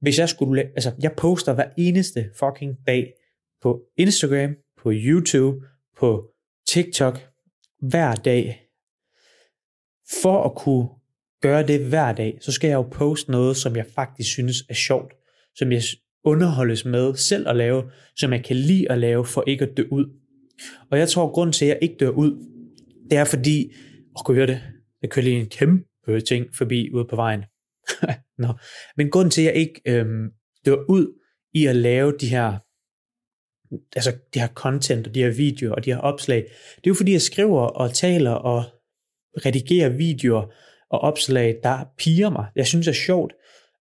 hvis 0.00 0.18
jeg 0.18 0.28
skulle, 0.28 0.62
altså 0.62 0.92
jeg 1.02 1.12
poster 1.12 1.54
hver 1.54 1.68
eneste 1.78 2.30
fucking 2.38 2.76
dag 2.86 3.12
på 3.62 3.80
Instagram, 3.96 4.54
på 4.82 4.92
YouTube, 4.94 5.66
på 5.98 6.24
TikTok, 6.68 7.20
hver 7.80 8.14
dag 8.14 8.67
for 10.22 10.44
at 10.44 10.54
kunne 10.54 10.88
gøre 11.42 11.66
det 11.66 11.80
hver 11.84 12.12
dag, 12.12 12.38
så 12.40 12.52
skal 12.52 12.68
jeg 12.68 12.74
jo 12.74 12.82
poste 12.82 13.30
noget, 13.30 13.56
som 13.56 13.76
jeg 13.76 13.86
faktisk 13.94 14.30
synes 14.30 14.56
er 14.68 14.74
sjovt, 14.74 15.12
som 15.54 15.72
jeg 15.72 15.82
underholdes 16.24 16.84
med 16.84 17.14
selv 17.14 17.48
at 17.48 17.56
lave, 17.56 17.90
som 18.16 18.32
jeg 18.32 18.44
kan 18.44 18.56
lide 18.56 18.92
at 18.92 18.98
lave, 18.98 19.24
for 19.24 19.44
ikke 19.46 19.64
at 19.64 19.76
dø 19.76 19.84
ud. 19.90 20.06
Og 20.90 20.98
jeg 20.98 21.08
tror, 21.08 21.32
grund 21.32 21.52
til, 21.52 21.64
at 21.64 21.68
jeg 21.68 21.78
ikke 21.82 21.96
dør 22.00 22.08
ud, 22.08 22.44
det 23.10 23.18
er 23.18 23.24
fordi, 23.24 23.72
og 24.16 24.24
kunne 24.24 24.34
høre 24.34 24.46
det, 24.46 24.62
jeg 25.02 25.10
kører 25.10 25.24
lige 25.24 25.40
en 25.40 25.48
kæmpe 25.48 26.20
ting 26.28 26.46
forbi 26.54 26.90
ude 26.94 27.04
på 27.04 27.16
vejen. 27.16 27.44
Nå. 28.38 28.48
Men 28.96 29.10
grund 29.10 29.30
til, 29.30 29.40
at 29.42 29.46
jeg 29.46 29.54
ikke 29.54 29.80
øhm, 29.86 30.30
dør 30.66 30.76
ud 30.88 31.20
i 31.54 31.66
at 31.66 31.76
lave 31.76 32.12
de 32.20 32.28
her 32.28 32.58
altså 33.96 34.12
de 34.34 34.40
her 34.40 34.48
content 34.48 35.06
og 35.06 35.14
de 35.14 35.22
her 35.22 35.30
videoer 35.30 35.74
og 35.74 35.84
de 35.84 35.92
her 35.92 35.98
opslag, 35.98 36.36
det 36.76 36.86
er 36.86 36.90
jo 36.90 36.94
fordi, 36.94 37.12
jeg 37.12 37.22
skriver 37.22 37.60
og 37.60 37.94
taler 37.94 38.30
og 38.30 38.64
redigere 39.46 39.92
videoer 39.92 40.52
og 40.90 41.00
opslag, 41.00 41.56
der 41.62 41.84
piger 41.98 42.30
mig. 42.30 42.46
Jeg 42.56 42.66
synes, 42.66 42.86
det 42.86 42.92
er 42.92 42.96
sjovt. 42.96 43.32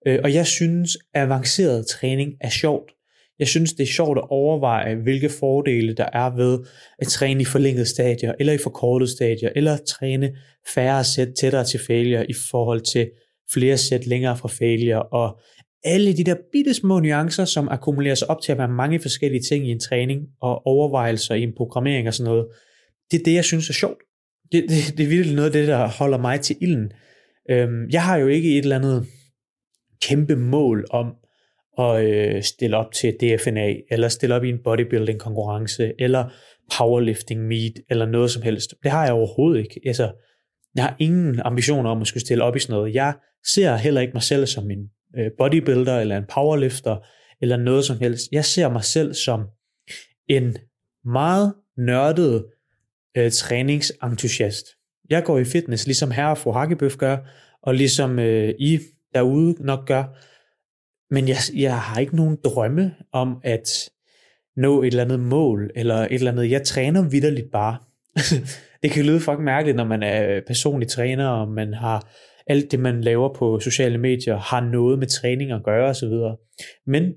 Øh, 0.08 0.20
og 0.24 0.34
jeg 0.34 0.48
synes, 0.48 0.98
avanceret 1.14 1.88
træning 1.88 2.34
er 2.42 2.50
sjovt. 2.50 2.92
Jeg 3.40 3.48
synes, 3.48 3.74
det 3.74 3.84
er 3.84 3.88
sjovt 3.88 4.18
at 4.18 4.30
overveje, 4.30 4.96
hvilke 4.96 5.30
fordele 5.30 5.94
der 5.94 6.10
er 6.14 6.36
ved 6.36 6.60
at 7.00 7.08
træne 7.08 7.42
i 7.42 7.46
forlængede 7.46 7.86
stadier, 7.86 8.34
eller 8.40 8.54
i 8.54 8.58
forkortede 8.58 9.12
stadier, 9.12 9.50
eller 9.56 9.74
at 9.74 9.82
træne 9.88 10.36
færre 10.74 11.04
sæt 11.04 11.28
tættere 11.40 11.64
til 11.64 11.80
failure 11.88 12.30
i 12.30 12.34
forhold 12.52 12.82
til 12.82 13.10
flere 13.54 13.78
sæt 13.78 14.08
længere 14.08 14.38
fra 14.38 14.48
failure, 14.48 15.04
og 15.04 15.40
alle 15.84 16.18
de 16.18 16.24
der 16.24 16.36
bitte 16.52 16.74
små 16.74 17.00
nuancer, 17.00 17.46
som 17.46 17.68
akkumulerer 17.70 18.16
sig 18.16 18.30
op 18.30 18.42
til 18.42 18.52
at 18.52 18.58
være 18.58 18.68
mange 18.68 19.00
forskellige 19.00 19.42
ting 19.50 19.68
i 19.68 19.72
en 19.72 19.80
træning, 19.80 20.22
og 20.42 20.68
overvejelser 20.68 21.36
i 21.36 21.44
en 21.44 21.54
programmering 21.58 22.08
og 22.08 22.14
sådan 22.14 22.30
noget, 22.30 22.48
det 23.12 23.20
er 23.20 23.24
det, 23.24 23.34
jeg 23.34 23.44
synes 23.44 23.70
er 23.70 23.74
sjovt 23.74 24.07
det, 24.52 24.66
det, 24.70 24.98
det 24.98 25.04
er 25.04 25.10
virkelig 25.10 25.36
noget 25.36 25.50
af 25.50 25.54
det, 25.54 25.68
der 25.68 25.88
holder 25.88 26.18
mig 26.18 26.42
til 26.42 26.56
ilden. 26.62 26.92
Øhm, 27.50 27.90
jeg 27.90 28.04
har 28.04 28.18
jo 28.18 28.28
ikke 28.28 28.58
et 28.58 28.64
eller 28.64 28.76
andet 28.76 29.06
kæmpe 30.02 30.36
mål 30.36 30.86
om 30.90 31.14
at 31.80 32.06
øh, 32.06 32.44
stille 32.44 32.78
op 32.78 32.92
til 32.92 33.14
DFNA, 33.14 33.76
eller 33.92 34.08
stille 34.08 34.36
op 34.36 34.44
i 34.44 34.50
en 34.50 34.64
bodybuilding 34.64 35.20
konkurrence, 35.20 35.94
eller 36.00 36.34
powerlifting 36.78 37.48
meet, 37.48 37.74
eller 37.90 38.06
noget 38.06 38.32
som 38.32 38.42
helst. 38.42 38.76
Det 38.84 38.92
har 38.92 39.04
jeg 39.04 39.14
overhovedet 39.14 39.60
ikke. 39.60 39.82
Altså, 39.86 40.12
jeg 40.76 40.84
har 40.84 40.96
ingen 41.00 41.40
ambitioner 41.46 41.90
om 41.90 42.02
at 42.02 42.08
skulle 42.08 42.26
stille 42.26 42.44
op 42.44 42.56
i 42.56 42.60
sådan 42.60 42.74
noget. 42.74 42.94
Jeg 42.94 43.14
ser 43.54 43.76
heller 43.76 44.02
ikke 44.02 44.14
mig 44.14 44.24
selv 44.24 44.46
som 44.46 44.72
en 44.72 44.90
øh, 45.18 45.32
bodybuilder, 45.38 46.00
eller 46.00 46.18
en 46.18 46.26
powerlifter, 46.34 46.98
eller 47.42 47.58
noget 47.58 47.86
som 47.86 48.00
helst. 48.00 48.32
Jeg 48.32 48.46
ser 48.46 48.70
mig 48.70 48.84
selv 48.84 49.14
som 49.14 49.46
en 50.30 50.58
meget 51.06 51.54
nørdet 51.78 52.46
øh, 53.18 53.32
træningsentusiast. 53.32 54.66
Jeg 55.10 55.24
går 55.24 55.40
i 55.40 55.46
fitness, 55.46 55.86
ligesom 55.86 56.12
herre 56.12 56.32
og 56.32 56.38
fru 56.38 56.52
Hakkebøf 56.52 56.98
gør, 56.98 57.18
og 57.62 57.76
ligesom 57.76 58.20
øh, 58.20 58.54
I 58.60 58.80
derude 59.14 59.56
nok 59.66 59.88
gør. 59.88 60.04
Men 61.14 61.28
jeg, 61.28 61.38
jeg 61.56 61.80
har 61.80 62.00
ikke 62.00 62.16
nogen 62.16 62.38
drømme 62.44 62.96
om 63.12 63.38
at 63.44 63.90
nå 64.56 64.82
et 64.82 64.88
eller 64.88 65.04
andet 65.04 65.20
mål, 65.20 65.72
eller 65.76 65.96
et 65.96 66.14
eller 66.14 66.32
andet. 66.32 66.52
Jeg 66.52 66.64
træner 66.64 67.10
vidderligt 67.10 67.52
bare. 67.52 67.78
det 68.84 68.92
kan 68.92 69.06
lyde 69.06 69.20
fucking 69.20 69.44
mærkeligt, 69.44 69.78
når 69.78 69.84
man 69.84 70.04
er 70.04 70.36
øh, 70.36 70.42
personlig 70.48 70.88
træner, 70.88 71.28
og 71.28 71.48
man 71.48 71.74
har 71.74 72.12
alt 72.48 72.72
det, 72.72 72.80
man 72.80 73.02
laver 73.02 73.34
på 73.34 73.60
sociale 73.60 73.98
medier, 73.98 74.38
har 74.38 74.62
noget 74.62 75.00
med 75.00 75.08
træning 75.08 75.52
at 75.52 75.64
gøre 75.64 75.90
osv. 75.90 76.14
Men 76.86 77.14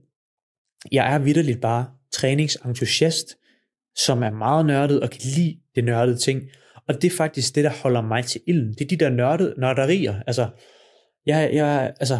jeg 0.92 1.14
er 1.14 1.18
vidderligt 1.18 1.60
bare 1.60 1.86
træningsentusiast, 2.12 3.36
som 3.96 4.22
er 4.22 4.30
meget 4.30 4.66
nørdet 4.66 5.00
og 5.00 5.10
kan 5.10 5.20
lide 5.36 5.59
det 5.74 5.84
nørdede 5.84 6.16
ting. 6.16 6.42
Og 6.88 7.02
det 7.02 7.12
er 7.12 7.16
faktisk 7.16 7.54
det, 7.54 7.64
der 7.64 7.70
holder 7.70 8.00
mig 8.00 8.24
til 8.24 8.40
ilden. 8.46 8.74
Det 8.74 8.80
er 8.80 8.88
de 8.88 8.96
der 8.96 9.10
nørdede 9.10 9.54
nørderier. 9.58 10.14
Altså, 10.26 10.48
jeg, 11.26 11.50
jeg, 11.52 11.92
altså, 12.00 12.14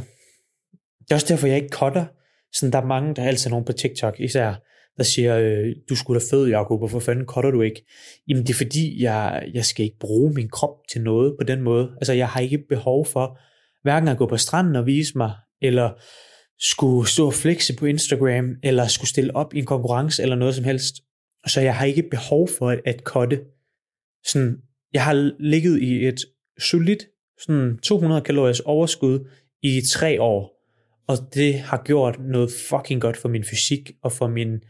det 1.01 1.11
er 1.11 1.15
også 1.15 1.27
derfor, 1.29 1.47
jeg 1.47 1.57
ikke 1.57 1.77
cutter. 1.77 2.05
Sådan, 2.53 2.73
der 2.73 2.81
er 2.81 2.87
mange, 2.87 3.15
der 3.15 3.23
er 3.23 3.27
altid 3.27 3.51
nogen 3.51 3.65
på 3.65 3.73
TikTok, 3.73 4.21
især, 4.21 4.55
der 4.97 5.05
siger, 5.05 5.39
øh, 5.39 5.67
du 5.89 5.97
skulle 5.97 6.21
da 6.21 6.25
fed, 6.31 6.49
Jacob, 6.49 6.81
hvorfor 6.81 6.99
fanden 6.99 7.27
cutter 7.27 7.51
du 7.51 7.63
ikke? 7.63 7.87
Jamen, 8.29 8.43
det 8.43 8.51
er 8.51 8.55
fordi, 8.55 9.03
jeg, 9.03 9.51
jeg 9.55 9.65
skal 9.65 9.85
ikke 9.85 9.99
bruge 10.01 10.33
min 10.35 10.49
krop 10.49 10.77
til 10.93 11.03
noget 11.03 11.35
på 11.41 11.45
den 11.45 11.63
måde. 11.63 11.91
Altså, 11.97 12.13
jeg 12.13 12.29
har 12.29 12.41
ikke 12.41 12.65
behov 12.69 13.07
for 13.07 13.39
hverken 13.83 14.09
at 14.09 14.19
gå 14.19 14.27
på 14.27 14.37
stranden 14.37 14.77
og 14.77 14.87
vise 14.87 15.19
mig, 15.19 15.33
eller 15.63 15.91
skulle 16.59 17.09
stå 17.09 17.27
og 17.27 17.35
flexe 17.35 17.77
på 17.77 17.87
Instagram, 17.87 18.55
eller 18.63 18.87
skulle 18.87 19.09
stille 19.09 19.37
op 19.37 19.55
i 19.55 19.59
en 19.59 19.67
konkurrence, 19.67 20.23
eller 20.23 20.37
noget 20.37 20.55
som 20.55 20.65
helst. 20.65 20.95
Så 21.47 21.61
jeg 21.61 21.77
har 21.77 21.85
ikke 21.85 22.03
behov 22.11 22.49
for 22.59 22.71
at, 22.71 22.81
at 22.85 23.01
cutte. 23.05 23.41
Sådan, 24.27 24.57
jeg 24.93 25.05
har 25.05 25.33
ligget 25.41 25.83
i 25.83 26.07
et 26.07 26.21
solidt 26.59 27.07
sådan 27.39 27.79
200 27.79 28.21
kaloriers 28.21 28.61
overskud 28.61 29.29
i 29.63 29.81
tre 29.93 30.21
år, 30.21 30.61
og 31.09 31.17
det 31.35 31.55
har 31.55 31.83
gjort 31.85 32.17
noget 32.21 32.51
fucking 32.69 33.01
godt 33.01 33.17
for 33.17 33.29
min 33.29 33.45
fysik 33.45 33.91
og 34.03 34.13
for 34.13 34.29
min 34.29 34.61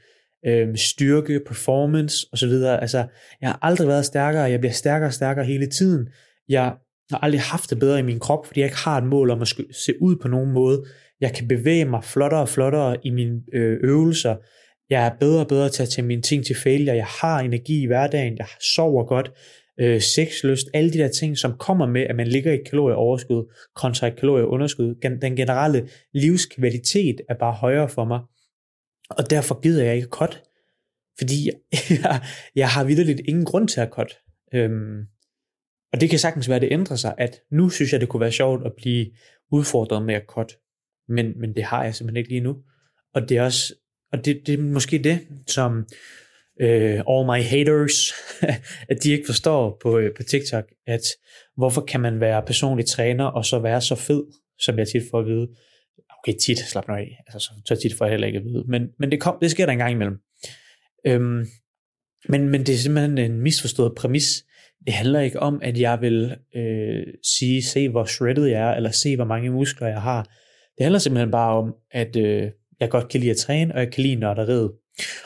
øh, 0.47 0.77
styrke, 0.77 1.41
performance 1.47 2.27
osv. 2.33 2.53
Altså, 2.53 3.07
jeg 3.41 3.49
har 3.49 3.59
aldrig 3.63 3.89
været 3.89 4.05
stærkere, 4.05 4.43
jeg 4.43 4.61
bliver 4.61 4.73
stærkere 4.73 5.09
og 5.09 5.15
stærkere 5.15 5.45
hele 5.45 5.67
tiden. 5.67 6.09
Jeg 6.49 6.75
har 7.11 7.19
aldrig 7.19 7.41
haft 7.41 7.71
det 7.71 7.79
bedre 7.79 7.99
i 7.99 8.03
min 8.03 8.21
krop, 8.21 8.47
fordi 8.47 8.61
jeg 8.61 8.67
ikke 8.67 8.79
har 8.79 8.99
et 8.99 9.05
mål 9.05 9.31
om 9.31 9.43
at 9.43 9.49
se 9.73 10.03
ud 10.03 10.17
på 10.17 10.29
nogen 10.29 10.53
måde. 10.53 10.85
Jeg 11.21 11.35
kan 11.35 11.49
bevæge 11.49 11.85
mig 11.85 12.05
flottere 12.05 12.41
og 12.41 12.49
flottere 12.49 12.97
i 13.07 13.11
mine 13.11 13.41
øh, 13.53 13.79
øvelser. 13.83 14.37
Jeg 14.91 15.07
er 15.07 15.11
bedre 15.21 15.41
og 15.41 15.49
bedre 15.49 15.69
til 15.69 15.83
at 15.83 15.89
tage 15.89 16.07
mine 16.07 16.23
ting 16.23 16.47
til 16.47 16.57
failure. 16.57 16.97
Jeg 16.97 17.07
har 17.07 17.41
energi 17.41 17.83
i 17.83 17.87
hverdagen. 17.87 18.39
Jeg 18.39 18.47
sover 18.75 19.05
godt. 19.05 19.33
Øh, 19.81 20.01
sexlyst. 20.01 20.67
Alle 20.75 20.93
de 20.93 20.99
der 20.99 21.09
ting, 21.09 21.39
som 21.39 21.57
kommer 21.59 21.87
med, 21.87 22.03
at 22.03 22.17
man 22.17 22.27
ligger 22.27 22.53
i 22.53 22.55
et 22.55 22.69
kalorieoverskud 22.69 23.55
kontra 23.75 24.07
et 24.07 24.17
kalorieunderskud. 24.17 24.95
Den 25.21 25.37
generelle 25.37 25.89
livskvalitet 26.13 27.21
er 27.29 27.35
bare 27.35 27.53
højere 27.53 27.89
for 27.89 28.05
mig. 28.05 28.21
Og 29.11 29.31
derfor 29.31 29.61
gider 29.61 29.85
jeg 29.85 29.97
ikke 29.97 30.09
cut. 30.09 30.43
Fordi 31.19 31.51
jeg, 32.03 32.23
jeg 32.55 32.69
har 32.69 32.85
vidderligt 32.85 33.21
ingen 33.29 33.45
grund 33.45 33.69
til 33.69 33.81
at 33.81 33.89
cut. 33.93 34.19
Øhm, 34.55 35.07
og 35.93 36.01
det 36.01 36.11
kan 36.11 36.19
sagtens 36.19 36.49
være, 36.49 36.57
at 36.57 36.63
det 36.63 36.73
ændrer 36.73 36.97
sig, 36.97 37.15
at 37.19 37.41
nu 37.53 37.69
synes 37.69 37.93
jeg, 37.93 38.01
det 38.01 38.09
kunne 38.09 38.21
være 38.21 38.33
sjovt 38.33 38.67
at 38.67 38.73
blive 38.77 39.07
udfordret 39.53 40.03
med 40.03 40.15
at 40.15 40.25
cut. 40.29 40.59
Men, 41.09 41.41
men 41.41 41.55
det 41.55 41.65
har 41.65 41.85
jeg 41.85 41.95
simpelthen 41.95 42.17
ikke 42.17 42.31
lige 42.31 42.41
nu. 42.41 42.57
Og 43.15 43.29
det 43.29 43.37
er 43.37 43.43
også, 43.43 43.75
og 44.13 44.25
det, 44.25 44.43
det 44.47 44.55
er 44.55 44.63
måske 44.63 44.99
det, 44.99 45.21
som 45.47 45.87
øh, 46.61 47.03
all 47.09 47.27
my 47.27 47.43
haters, 47.43 47.95
at 48.91 49.03
de 49.03 49.13
ikke 49.13 49.27
forstår 49.27 49.79
på, 49.83 49.99
øh, 49.99 50.15
på 50.17 50.23
TikTok, 50.23 50.65
at 50.87 51.03
hvorfor 51.57 51.81
kan 51.81 52.01
man 52.01 52.21
være 52.21 52.43
personlig 52.43 52.87
træner, 52.87 53.25
og 53.25 53.45
så 53.45 53.59
være 53.59 53.81
så 53.81 53.95
fed, 53.95 54.23
som 54.61 54.79
jeg 54.79 54.89
tit 54.89 55.03
får 55.11 55.19
at 55.19 55.27
vide. 55.27 55.49
Okay, 56.19 56.39
tit, 56.47 56.59
slap 56.59 56.89
nu 56.89 56.95
af. 56.95 57.19
Altså, 57.27 57.39
så, 57.39 57.51
så 57.67 57.83
tit 57.83 57.99
får 57.99 58.05
jeg 58.05 58.13
heller 58.13 58.27
ikke 58.27 58.39
at 58.39 58.45
vide. 58.45 58.65
Men, 58.69 58.89
men 58.99 59.11
det, 59.11 59.21
kom, 59.21 59.39
det 59.41 59.51
sker 59.51 59.67
der 59.67 59.73
en 59.73 59.79
gang 59.79 59.93
imellem. 59.93 60.19
Øhm, 61.07 61.47
men, 62.29 62.49
men 62.49 62.61
det 62.67 62.75
er 62.75 62.79
simpelthen 62.79 63.19
en 63.19 63.41
misforstået 63.41 63.95
præmis. 63.97 64.45
Det 64.87 64.95
handler 64.95 65.21
ikke 65.21 65.41
om, 65.41 65.61
at 65.63 65.81
jeg 65.81 66.01
vil 66.01 66.37
øh, 66.57 67.03
sige, 67.39 67.63
se 67.63 67.89
hvor 67.89 68.05
shredded 68.05 68.45
jeg 68.45 68.71
er, 68.71 68.75
eller 68.75 68.91
se 68.91 69.17
hvor 69.17 69.25
mange 69.25 69.51
muskler 69.51 69.89
jeg 69.89 70.03
har. 70.03 70.23
Det 70.79 70.85
handler 70.85 70.99
simpelthen 70.99 71.31
bare 71.31 71.57
om, 71.57 71.75
at 71.91 72.17
øh, 72.17 72.51
jeg 72.81 72.91
godt 72.91 73.09
kan 73.09 73.21
lide 73.21 73.31
at 73.31 73.37
træne, 73.37 73.75
og 73.75 73.81
jeg 73.81 73.93
kan 73.93 74.03
lide 74.03 74.15
nørderiet. 74.15 74.73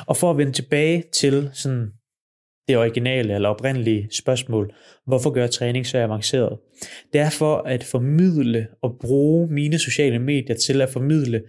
Og 0.07 0.17
for 0.17 0.31
at 0.31 0.39
vende 0.39 0.53
tilbage 0.53 1.05
til 1.13 1.51
sådan 1.53 1.87
det 2.69 2.77
originale 2.77 3.35
eller 3.35 3.49
oprindelige 3.49 4.09
spørgsmål, 4.13 4.75
hvorfor 5.07 5.31
gør 5.31 5.47
træning 5.47 5.87
så 5.87 5.99
avanceret? 5.99 6.59
Det 7.13 7.21
er 7.21 7.31
for 7.31 7.57
at 7.57 7.85
formidle 7.85 8.67
og 8.83 8.97
bruge 9.01 9.53
mine 9.53 9.79
sociale 9.79 10.19
medier 10.19 10.57
til 10.57 10.83
at 10.83 10.91
formidle 10.91 11.43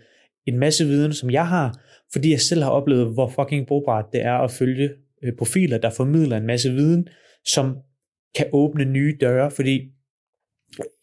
en 0.48 0.58
masse 0.58 0.86
viden, 0.86 1.14
som 1.14 1.30
jeg 1.30 1.48
har, 1.48 1.80
fordi 2.12 2.32
jeg 2.32 2.42
selv 2.42 2.64
har 2.64 2.70
oplevet, 2.70 3.14
hvor 3.14 3.30
fucking 3.30 3.68
brugbart 3.68 4.06
det 4.14 4.22
er 4.22 4.34
at 4.34 4.52
følge 4.52 4.90
øh, 5.24 5.34
profiler, 5.38 5.78
der 5.78 5.90
formidler 5.90 6.38
en 6.38 6.48
masse 6.48 6.72
viden, 6.72 7.08
som 7.46 7.78
kan 8.36 8.46
åbne 8.54 8.86
nye 8.86 9.18
døre, 9.22 9.52
fordi 9.52 9.82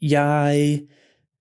jeg 0.02 0.80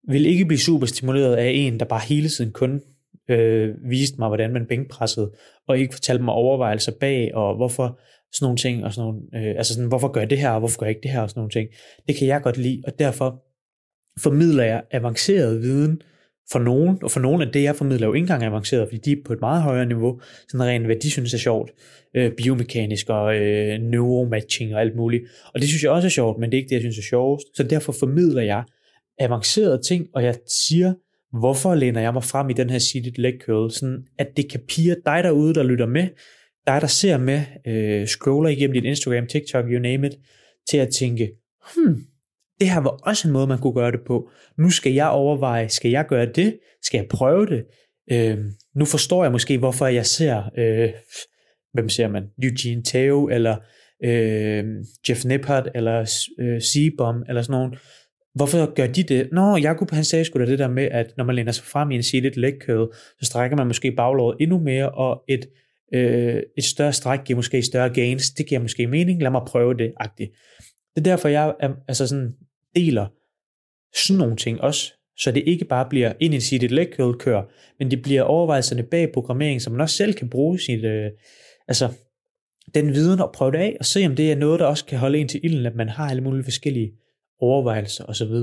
vil 0.07 0.25
ikke 0.25 0.45
blive 0.45 0.59
super 0.59 0.85
stimuleret 0.85 1.35
af 1.35 1.49
en, 1.49 1.79
der 1.79 1.85
bare 1.85 2.01
hele 2.07 2.29
tiden 2.29 2.51
kun 2.51 2.81
øh, 3.31 3.75
viste 3.89 4.15
mig, 4.19 4.27
hvordan 4.27 4.53
man 4.53 4.65
bænkpressede, 4.65 5.31
og 5.67 5.79
ikke 5.79 5.93
fortalte 5.93 6.23
mig 6.23 6.33
overvejelser 6.33 6.91
bag, 6.99 7.35
og 7.35 7.55
hvorfor 7.55 7.99
sådan 8.33 8.45
nogle 8.45 8.57
ting, 8.57 8.83
og 8.85 8.93
sådan 8.93 9.05
nogle, 9.05 9.21
øh, 9.35 9.57
altså 9.57 9.73
sådan, 9.73 9.87
hvorfor 9.87 10.07
gør 10.07 10.21
jeg 10.21 10.29
det 10.29 10.37
her, 10.37 10.49
og 10.49 10.59
hvorfor 10.59 10.79
gør 10.79 10.85
jeg 10.85 10.95
ikke 10.95 11.03
det 11.03 11.11
her, 11.11 11.21
og 11.21 11.29
sådan 11.29 11.39
nogle 11.39 11.51
ting. 11.51 11.69
Det 12.07 12.15
kan 12.15 12.27
jeg 12.27 12.41
godt 12.41 12.57
lide, 12.57 12.81
og 12.87 12.99
derfor 12.99 13.43
formidler 14.19 14.63
jeg 14.63 14.83
avanceret 14.91 15.61
viden 15.61 16.01
for 16.51 16.59
nogen, 16.59 16.97
og 17.03 17.11
for 17.11 17.19
nogen 17.19 17.41
af 17.41 17.47
det, 17.47 17.63
jeg 17.63 17.75
formidler, 17.75 18.07
jo 18.07 18.13
ikke 18.13 18.23
engang 18.23 18.43
avanceret, 18.43 18.87
fordi 18.87 19.01
de 19.05 19.11
er 19.11 19.23
på 19.25 19.33
et 19.33 19.41
meget 19.41 19.61
højere 19.61 19.85
niveau, 19.85 20.21
sådan 20.49 20.67
rent 20.67 20.85
hvad 20.85 20.95
de 20.95 21.11
synes 21.11 21.33
er 21.33 21.37
sjovt, 21.37 21.71
øh, 22.15 22.31
biomekanisk 22.31 23.09
og 23.09 23.35
øh, 23.35 23.79
neuromatching 23.79 24.75
og 24.75 24.81
alt 24.81 24.95
muligt. 24.95 25.23
Og 25.53 25.59
det 25.59 25.67
synes 25.69 25.83
jeg 25.83 25.91
også 25.91 26.07
er 26.07 26.09
sjovt, 26.09 26.39
men 26.39 26.51
det 26.51 26.57
er 26.57 26.61
ikke 26.61 26.69
det, 26.69 26.75
jeg 26.75 26.81
synes 26.81 26.97
er 26.97 27.09
sjovest. 27.09 27.47
Så 27.55 27.63
derfor 27.63 27.91
formidler 27.99 28.41
jeg 28.41 28.63
avancerede 29.19 29.81
ting, 29.87 30.07
og 30.13 30.23
jeg 30.23 30.35
siger, 30.67 30.93
hvorfor 31.39 31.75
læner 31.75 32.01
jeg 32.01 32.13
mig 32.13 32.23
frem 32.23 32.49
i 32.49 32.53
den 32.53 32.69
her 32.69 32.79
seated 32.79 33.11
leg 33.11 33.33
curl, 33.45 33.71
sådan 33.71 34.05
at 34.17 34.27
det 34.37 34.51
kan 34.51 34.59
pige 34.67 34.95
dig 35.05 35.23
derude, 35.23 35.53
der 35.53 35.63
lytter 35.63 35.85
med, 35.85 36.07
dig 36.67 36.81
der 36.81 36.87
ser 36.87 37.17
med, 37.17 37.41
øh, 37.67 38.07
scroller 38.07 38.49
igennem 38.49 38.73
din 38.73 38.85
Instagram, 38.85 39.27
TikTok, 39.27 39.65
you 39.65 39.79
name 39.79 40.07
it, 40.07 40.13
til 40.69 40.77
at 40.77 40.89
tænke, 40.89 41.31
hmm, 41.75 41.95
det 42.59 42.69
her 42.69 42.79
var 42.79 42.89
også 42.89 43.27
en 43.27 43.33
måde, 43.33 43.47
man 43.47 43.59
kunne 43.59 43.73
gøre 43.73 43.91
det 43.91 43.99
på. 44.07 44.29
Nu 44.57 44.69
skal 44.69 44.93
jeg 44.93 45.09
overveje, 45.09 45.69
skal 45.69 45.91
jeg 45.91 46.05
gøre 46.07 46.25
det? 46.25 46.59
Skal 46.83 46.97
jeg 46.97 47.07
prøve 47.09 47.45
det? 47.45 47.63
Øh, 48.11 48.37
nu 48.75 48.85
forstår 48.85 49.23
jeg 49.23 49.31
måske, 49.31 49.57
hvorfor 49.57 49.87
jeg 49.87 50.05
ser, 50.05 50.43
øh, 50.57 50.89
hvem 51.73 51.89
ser 51.89 52.07
man? 52.07 52.23
Eugene 52.43 52.83
Tao, 52.83 53.27
eller 53.27 53.57
øh, 54.03 54.65
Jeff 55.09 55.25
Nippert, 55.25 55.69
eller 55.75 56.25
øh, 56.39 56.61
Seabom, 56.61 57.23
eller 57.27 57.41
sådan 57.41 57.53
nogen. 57.53 57.75
Hvorfor 58.35 58.73
gør 58.73 58.87
de 58.87 59.03
det? 59.03 59.29
Nå, 59.31 59.57
Jakob 59.57 59.91
han 59.91 60.03
sagde 60.03 60.25
sgu 60.25 60.39
da 60.39 60.45
det 60.45 60.59
der 60.59 60.67
med, 60.67 60.83
at 60.83 61.13
når 61.17 61.23
man 61.23 61.35
læner 61.35 61.51
sig 61.51 61.65
frem 61.65 61.91
i 61.91 61.95
en 61.95 62.03
seated 62.03 62.31
leg 62.31 62.53
curl, 62.65 62.93
så 62.93 63.25
strækker 63.25 63.57
man 63.57 63.67
måske 63.67 63.91
baglåret 63.91 64.37
endnu 64.39 64.59
mere, 64.59 64.89
og 64.89 65.23
et, 65.29 65.45
øh, 65.93 66.43
et 66.57 66.63
større 66.63 66.93
stræk 66.93 67.19
giver 67.25 67.37
måske 67.37 67.61
større 67.61 67.89
gains. 67.89 68.31
Det 68.31 68.47
giver 68.47 68.61
måske 68.61 68.87
mening. 68.87 69.21
Lad 69.21 69.31
mig 69.31 69.41
prøve 69.47 69.73
det, 69.73 69.93
agtigt. 69.97 70.31
Det 70.95 71.07
er 71.07 71.11
derfor, 71.11 71.29
jeg 71.29 71.53
altså 71.87 72.07
sådan, 72.07 72.33
deler 72.75 73.07
sådan 73.95 74.19
nogle 74.19 74.35
ting 74.35 74.61
også, 74.61 74.93
så 75.17 75.31
det 75.31 75.43
ikke 75.45 75.65
bare 75.65 75.89
bliver 75.89 76.13
ind 76.19 76.33
i 76.33 76.39
seated 76.39 76.69
leg 76.69 76.87
curl 76.95 77.17
kør, 77.17 77.41
men 77.79 77.91
det 77.91 78.01
bliver 78.01 78.21
overvejelserne 78.21 78.83
bag 78.83 79.11
programmering, 79.13 79.61
som 79.61 79.73
man 79.73 79.81
også 79.81 79.95
selv 79.95 80.13
kan 80.13 80.29
bruge 80.29 80.59
sit, 80.59 80.83
øh, 80.83 81.11
altså 81.67 81.89
den 82.75 82.93
viden 82.93 83.19
og 83.19 83.31
prøve 83.33 83.51
det 83.51 83.57
af, 83.57 83.77
og 83.79 83.85
se 83.85 84.05
om 84.05 84.15
det 84.15 84.31
er 84.31 84.35
noget, 84.35 84.59
der 84.59 84.65
også 84.65 84.85
kan 84.85 84.99
holde 84.99 85.17
en 85.17 85.27
til 85.27 85.39
ilden, 85.43 85.65
at 85.65 85.75
man 85.75 85.89
har 85.89 86.09
alle 86.09 86.23
mulige 86.23 86.43
forskellige 86.43 86.91
overvejelser 87.41 88.05
osv. 88.05 88.33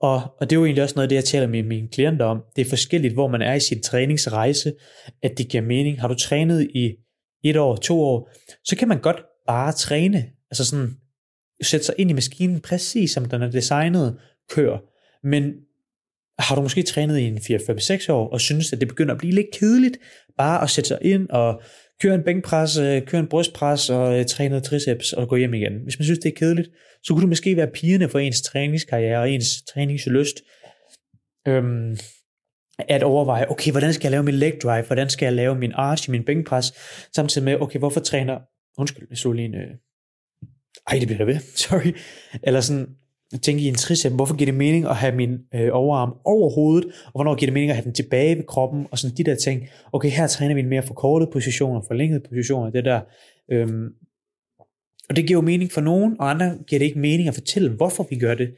Og, 0.00 0.22
og 0.40 0.40
det 0.40 0.52
er 0.52 0.56
jo 0.56 0.64
egentlig 0.64 0.82
også 0.82 0.94
noget 0.96 1.04
af 1.04 1.08
det, 1.08 1.16
jeg 1.16 1.24
taler 1.24 1.46
med 1.46 1.62
mine 1.62 1.88
klienter 1.88 2.24
om. 2.24 2.42
Det 2.56 2.66
er 2.66 2.68
forskelligt, 2.68 3.14
hvor 3.14 3.28
man 3.28 3.42
er 3.42 3.54
i 3.54 3.60
sin 3.60 3.82
træningsrejse, 3.82 4.72
at 5.22 5.38
det 5.38 5.48
giver 5.48 5.62
mening. 5.62 6.00
Har 6.00 6.08
du 6.08 6.14
trænet 6.14 6.70
i 6.74 6.94
et 7.44 7.56
år, 7.56 7.76
to 7.76 8.00
år, 8.00 8.30
så 8.64 8.76
kan 8.76 8.88
man 8.88 9.00
godt 9.00 9.22
bare 9.46 9.72
træne. 9.72 10.24
Altså 10.50 10.64
sådan, 10.64 10.96
sætte 11.62 11.86
sig 11.86 11.94
ind 11.98 12.10
i 12.10 12.14
maskinen 12.14 12.60
præcis 12.60 13.10
som 13.10 13.24
den 13.24 13.42
er 13.42 13.50
designet, 13.50 14.18
kør. 14.50 14.78
Men 15.26 15.52
har 16.38 16.54
du 16.54 16.62
måske 16.62 16.82
trænet 16.82 17.18
i 17.18 17.22
en 17.22 17.38
4-5-6 17.38 18.12
år, 18.12 18.28
og 18.28 18.40
synes, 18.40 18.72
at 18.72 18.80
det 18.80 18.88
begynder 18.88 19.12
at 19.14 19.18
blive 19.18 19.34
lidt 19.34 19.46
kedeligt, 19.52 19.98
bare 20.38 20.62
at 20.62 20.70
sætte 20.70 20.88
sig 20.88 20.98
ind 21.02 21.28
og 21.28 21.62
køre 22.02 22.14
en 22.14 22.22
bænkpres, 22.22 22.78
øh, 22.78 23.02
køre 23.02 23.20
en 23.20 23.28
brystpres 23.28 23.90
og 23.90 24.18
øh, 24.18 24.26
træne 24.26 24.48
noget 24.48 24.64
triceps 24.64 25.12
og 25.12 25.28
gå 25.28 25.36
hjem 25.36 25.54
igen. 25.54 25.72
Hvis 25.82 25.98
man 25.98 26.04
synes, 26.04 26.18
det 26.18 26.28
er 26.28 26.36
kedeligt, 26.36 26.68
så 27.02 27.14
kunne 27.14 27.22
du 27.22 27.28
måske 27.28 27.56
være 27.56 27.70
pigerne 27.74 28.08
for 28.08 28.18
ens 28.18 28.42
træningskarriere 28.42 29.20
og 29.20 29.30
ens 29.30 29.62
træningslyst. 29.62 30.36
Øhm, 31.48 31.96
at 32.78 33.02
overveje, 33.02 33.50
okay, 33.50 33.70
hvordan 33.70 33.92
skal 33.92 34.04
jeg 34.04 34.10
lave 34.10 34.22
min 34.22 34.34
leg 34.34 34.58
drive, 34.62 34.82
hvordan 34.86 35.10
skal 35.10 35.26
jeg 35.26 35.32
lave 35.32 35.54
min 35.54 35.72
arch 35.74 36.08
i 36.08 36.12
min 36.12 36.24
bænkpres, 36.24 36.72
samtidig 37.14 37.44
med, 37.44 37.60
okay, 37.60 37.78
hvorfor 37.78 38.00
træner, 38.00 38.38
undskyld, 38.78 39.06
jeg 39.10 39.18
så 39.18 39.32
lige 39.32 39.46
en, 39.46 39.54
øh, 39.54 39.70
ej, 40.88 40.98
det 40.98 41.08
bliver 41.08 41.18
der 41.18 41.24
ved, 41.24 41.38
sorry, 41.64 41.92
eller 42.42 42.60
sådan, 42.60 42.86
tænke 43.42 43.62
i 43.62 43.68
en 43.68 43.74
tricep, 43.74 44.12
hvorfor 44.12 44.36
giver 44.36 44.46
det 44.46 44.54
mening 44.54 44.86
at 44.86 44.96
have 44.96 45.14
min 45.16 45.38
øh, 45.54 45.68
overarm 45.72 46.14
over 46.24 46.50
hovedet, 46.50 46.84
og 46.84 47.12
hvornår 47.12 47.34
giver 47.34 47.46
det 47.46 47.54
mening 47.54 47.70
at 47.70 47.76
have 47.76 47.84
den 47.84 47.94
tilbage 47.94 48.36
ved 48.36 48.44
kroppen, 48.44 48.86
og 48.90 48.98
sådan 48.98 49.16
de 49.16 49.24
der 49.24 49.34
ting. 49.34 49.68
Okay, 49.92 50.10
her 50.10 50.26
træner 50.26 50.54
vi 50.54 50.60
en 50.60 50.68
mere 50.68 50.82
forkortet 50.82 51.28
positioner, 51.32 51.80
forlængede 51.86 52.22
positioner, 52.28 52.70
det 52.70 52.84
der. 52.84 53.00
Øhm, 53.52 53.86
og 55.08 55.16
det 55.16 55.26
giver 55.26 55.38
jo 55.38 55.44
mening 55.44 55.72
for 55.72 55.80
nogen, 55.80 56.16
og 56.20 56.30
andre 56.30 56.58
giver 56.66 56.78
det 56.78 56.86
ikke 56.86 56.98
mening 56.98 57.28
at 57.28 57.34
fortælle, 57.34 57.70
hvorfor 57.70 58.06
vi 58.10 58.18
gør 58.18 58.34
det. 58.34 58.48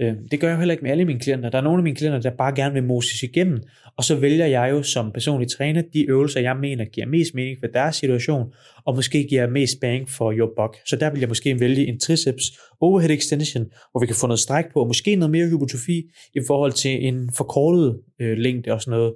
Øh, 0.00 0.14
det 0.30 0.40
gør 0.40 0.48
jeg 0.48 0.58
heller 0.58 0.72
ikke 0.72 0.82
med 0.82 0.90
alle 0.90 1.04
mine 1.04 1.20
klienter. 1.20 1.50
Der 1.50 1.58
er 1.58 1.62
nogle 1.62 1.78
af 1.78 1.82
mine 1.82 1.96
klienter, 1.96 2.20
der 2.20 2.36
bare 2.36 2.54
gerne 2.54 2.74
vil 2.74 2.84
moses 2.84 3.22
igennem, 3.22 3.62
og 3.96 4.04
så 4.04 4.16
vælger 4.16 4.46
jeg 4.46 4.70
jo 4.70 4.82
som 4.82 5.12
personlig 5.12 5.48
træner 5.48 5.82
de 5.92 6.08
øvelser, 6.08 6.40
jeg 6.40 6.56
mener 6.56 6.84
giver 6.84 7.06
mest 7.06 7.34
mening 7.34 7.58
for 7.60 7.66
deres 7.66 7.96
situation, 7.96 8.52
og 8.86 8.94
måske 8.94 9.26
giver 9.28 9.50
mest 9.50 9.80
bang 9.80 10.10
for 10.10 10.32
your 10.32 10.52
buck. 10.56 10.76
Så 10.86 10.96
der 10.96 11.10
vil 11.10 11.20
jeg 11.20 11.28
måske 11.28 11.60
vælge 11.60 11.86
en 11.86 12.00
triceps 12.00 12.44
overhead 12.80 13.10
extension, 13.10 13.66
hvor 13.90 14.00
vi 14.00 14.06
kan 14.06 14.16
få 14.16 14.26
noget 14.26 14.40
stræk 14.40 14.64
på, 14.72 14.80
og 14.80 14.86
måske 14.86 15.16
noget 15.16 15.30
mere 15.30 15.48
hypotrofi 15.48 16.02
i 16.34 16.40
forhold 16.46 16.72
til 16.72 17.06
en 17.06 17.30
forkortet 17.36 18.00
øh, 18.20 18.38
længde 18.38 18.70
og 18.72 18.82
sådan 18.82 18.98
noget. 18.98 19.14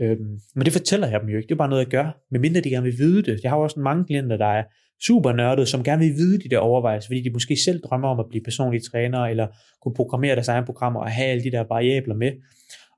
Øhm, 0.00 0.38
men 0.54 0.64
det 0.64 0.72
fortæller 0.72 1.08
jeg 1.08 1.20
dem 1.20 1.28
jo 1.28 1.36
ikke. 1.36 1.46
Det 1.46 1.54
er 1.54 1.58
bare 1.58 1.68
noget, 1.68 1.84
jeg 1.84 1.90
gør, 1.90 2.20
medmindre 2.30 2.60
de 2.60 2.70
gerne 2.70 2.84
vil 2.84 2.98
vide 2.98 3.22
det. 3.22 3.40
Jeg 3.42 3.50
har 3.50 3.58
også 3.58 3.80
mange 3.80 4.04
klienter, 4.04 4.36
der 4.36 4.46
er 4.46 4.64
super 5.06 5.32
nørdet, 5.32 5.68
som 5.68 5.84
gerne 5.84 6.04
vil 6.04 6.14
vide 6.14 6.38
de 6.38 6.48
der 6.48 6.58
overvejelser, 6.58 7.08
fordi 7.08 7.20
de 7.20 7.30
måske 7.30 7.56
selv 7.64 7.80
drømmer 7.80 8.08
om 8.08 8.20
at 8.20 8.26
blive 8.28 8.42
personlige 8.44 8.82
trænere, 8.92 9.30
eller 9.30 9.46
kunne 9.82 9.94
programmere 9.94 10.34
deres 10.34 10.48
egne 10.48 10.66
programmer 10.66 11.00
og 11.00 11.10
have 11.10 11.28
alle 11.28 11.44
de 11.44 11.50
der 11.50 11.64
variabler 11.68 12.14
med. 12.14 12.32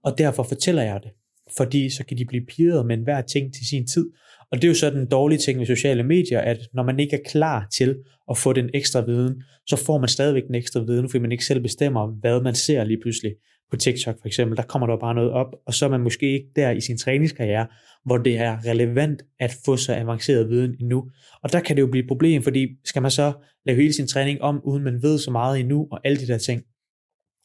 Og 0.05 0.19
derfor 0.19 0.43
fortæller 0.43 0.83
jeg 0.83 1.01
det, 1.03 1.11
fordi 1.57 1.91
så 1.91 2.05
kan 2.05 2.19
de 2.19 2.25
blive 2.25 2.47
pirret 2.47 2.87
med 2.87 2.97
enhver 2.97 3.21
ting 3.21 3.55
til 3.55 3.67
sin 3.67 3.87
tid. 3.87 4.07
Og 4.53 4.57
det 4.57 4.65
er 4.65 4.69
jo 4.69 4.75
så 4.75 4.91
den 4.91 5.07
dårlige 5.07 5.39
ting 5.39 5.59
ved 5.59 5.67
sociale 5.67 6.03
medier, 6.03 6.41
at 6.41 6.59
når 6.75 6.83
man 6.83 7.01
ikke 7.01 7.17
er 7.17 7.21
klar 7.27 7.67
til 7.79 7.97
at 8.31 8.39
få 8.39 8.53
den 8.53 8.71
ekstra 8.75 9.01
viden, 9.01 9.43
så 9.67 9.77
får 9.77 9.99
man 9.99 10.09
stadigvæk 10.09 10.43
den 10.47 10.55
ekstra 10.55 10.81
viden, 10.81 11.09
fordi 11.09 11.23
man 11.23 11.33
ikke 11.33 11.45
selv 11.45 11.61
bestemmer, 11.61 12.07
hvad 12.21 12.41
man 12.41 12.55
ser 12.55 12.85
lige 12.85 13.01
pludselig 13.03 13.33
på 13.71 13.77
TikTok 13.77 14.17
for 14.21 14.27
eksempel, 14.27 14.57
der 14.57 14.63
kommer 14.63 14.87
der 14.87 14.97
bare 14.97 15.15
noget 15.15 15.31
op, 15.31 15.55
og 15.67 15.75
så 15.75 15.85
er 15.85 15.89
man 15.91 16.01
måske 16.01 16.33
ikke 16.33 16.49
der 16.57 16.71
i 16.71 16.81
sin 16.81 16.99
træningskarriere, 16.99 17.67
hvor 18.05 18.19
det 18.19 18.39
er 18.39 18.67
relevant 18.67 19.23
at 19.41 19.57
få 19.65 19.77
så 19.77 19.95
avanceret 19.95 20.49
viden 20.49 20.77
endnu. 20.81 21.11
Og 21.43 21.53
der 21.53 21.61
kan 21.61 21.77
det 21.77 21.83
jo 21.83 21.87
blive 21.87 22.03
et 22.03 22.09
problem, 22.09 22.43
fordi 22.43 22.69
skal 22.85 23.03
man 23.03 23.11
så 23.11 23.33
lave 23.67 23.77
hele 23.77 23.93
sin 23.93 24.07
træning 24.07 24.43
om, 24.43 24.61
uden 24.65 24.85
man 24.85 25.03
ved 25.03 25.19
så 25.19 25.31
meget 25.31 25.61
endnu, 25.61 25.89
og 25.91 26.01
alle 26.05 26.19
de 26.21 26.27
der 26.27 26.39
ting. 26.39 26.63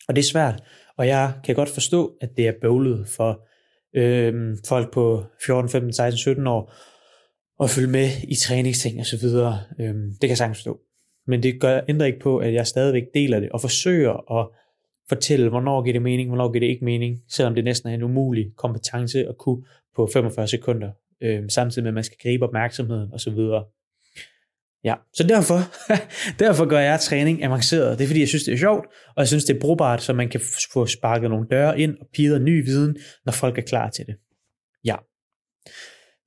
Og 0.08 0.16
det 0.16 0.22
er 0.22 0.26
svært, 0.26 0.64
og 0.98 1.08
jeg 1.08 1.34
kan 1.44 1.56
godt 1.56 1.70
forstå, 1.70 2.18
at 2.22 2.30
det 2.38 2.48
er 2.48 2.54
bøvlet 2.62 3.08
for 3.08 3.48
øhm, 3.96 4.58
folk 4.68 4.94
på 4.94 5.24
14, 5.46 5.70
15, 5.70 5.94
16, 5.94 6.18
17 6.18 6.48
år, 6.48 6.74
at 7.64 7.70
følge 7.70 7.88
med 7.88 8.10
i 8.28 8.36
træningsting 8.36 9.00
og 9.00 9.06
så 9.06 9.18
videre. 9.18 9.60
Øhm, 9.80 10.10
det 10.10 10.22
kan 10.22 10.30
jeg 10.30 10.38
sagtens 10.38 10.58
forstå. 10.58 10.80
Men 11.28 11.44
det 11.44 11.62
gør, 11.62 11.82
ændrer 11.90 12.06
ikke 12.08 12.20
på, 12.20 12.38
at 12.38 12.54
jeg 12.54 12.68
stadigvæk 12.68 13.04
deler 13.14 13.40
det, 13.40 13.50
og 13.50 13.62
forsøger 13.62 14.40
at 14.40 14.48
fortælle, 15.10 15.50
hvornår 15.50 15.84
giver 15.84 15.94
det 15.94 16.02
mening, 16.02 16.30
hvornår 16.30 16.52
giver 16.52 16.60
det 16.60 16.68
ikke 16.68 16.86
mening, 16.86 17.22
selvom 17.30 17.56
det 17.56 17.64
næsten 17.64 17.90
er 17.90 17.94
en 17.94 18.04
umulig 18.04 18.52
kompetence 18.58 19.28
at 19.28 19.38
kunne 19.38 19.64
på 19.96 20.10
45 20.14 20.48
sekunder, 20.48 20.92
øh, 21.22 21.44
samtidig 21.50 21.84
med, 21.84 21.90
at 21.90 21.94
man 21.94 22.04
skal 22.04 22.18
gribe 22.24 22.46
opmærksomheden 22.46 23.14
osv. 23.14 23.38
Ja, 24.84 24.96
så 25.14 25.24
derfor, 25.24 25.60
derfor 26.44 26.66
gør 26.66 26.80
jeg 26.80 27.00
træning 27.00 27.44
avanceret. 27.44 27.98
Det 27.98 28.04
er 28.04 28.08
fordi, 28.08 28.20
jeg 28.20 28.28
synes, 28.28 28.44
det 28.44 28.54
er 28.54 28.58
sjovt, 28.58 28.86
og 29.08 29.20
jeg 29.22 29.28
synes, 29.28 29.46
det 29.46 29.56
er 29.56 29.60
brugbart, 29.60 30.02
så 30.02 30.14
man 30.14 30.30
kan 30.30 30.42
få 30.74 30.86
sparket 30.86 31.30
nogle 31.30 31.48
døre 31.52 31.80
ind 31.80 31.98
og 32.02 32.08
pider 32.14 32.40
ny 32.40 32.66
viden, 32.66 32.98
når 33.26 33.32
folk 33.32 33.58
er 33.58 33.62
klar 33.62 33.90
til 33.90 34.06
det. 34.06 34.16
Ja. 34.86 34.96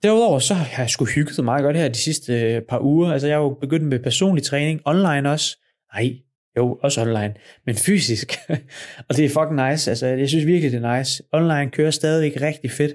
Derudover 0.03 0.39
så 0.39 0.55
har 0.55 0.83
jeg 0.83 0.91
sgu 0.91 1.05
hygget 1.05 1.45
meget 1.45 1.63
godt 1.63 1.77
her 1.77 1.89
de 1.89 1.99
sidste 1.99 2.41
øh, 2.41 2.63
par 2.69 2.81
uger. 2.81 3.13
Altså 3.13 3.29
jeg 3.29 3.37
har 3.37 3.43
jo 3.43 3.59
begyndt 3.61 3.87
med 3.87 3.99
personlig 3.99 4.45
træning 4.45 4.81
online 4.85 5.31
også. 5.31 5.57
Nej, 5.95 6.11
jo, 6.59 6.79
også 6.83 7.01
online, 7.01 7.35
men 7.67 7.75
fysisk. 7.75 8.33
og 9.09 9.17
det 9.17 9.25
er 9.25 9.29
fucking 9.29 9.69
nice. 9.71 9.91
Altså, 9.91 10.07
jeg 10.07 10.29
synes 10.29 10.47
virkelig, 10.47 10.73
det 10.73 10.85
er 10.85 10.99
nice. 10.99 11.23
Online 11.33 11.71
kører 11.71 11.91
stadigvæk 11.91 12.41
rigtig 12.41 12.71
fedt. 12.71 12.95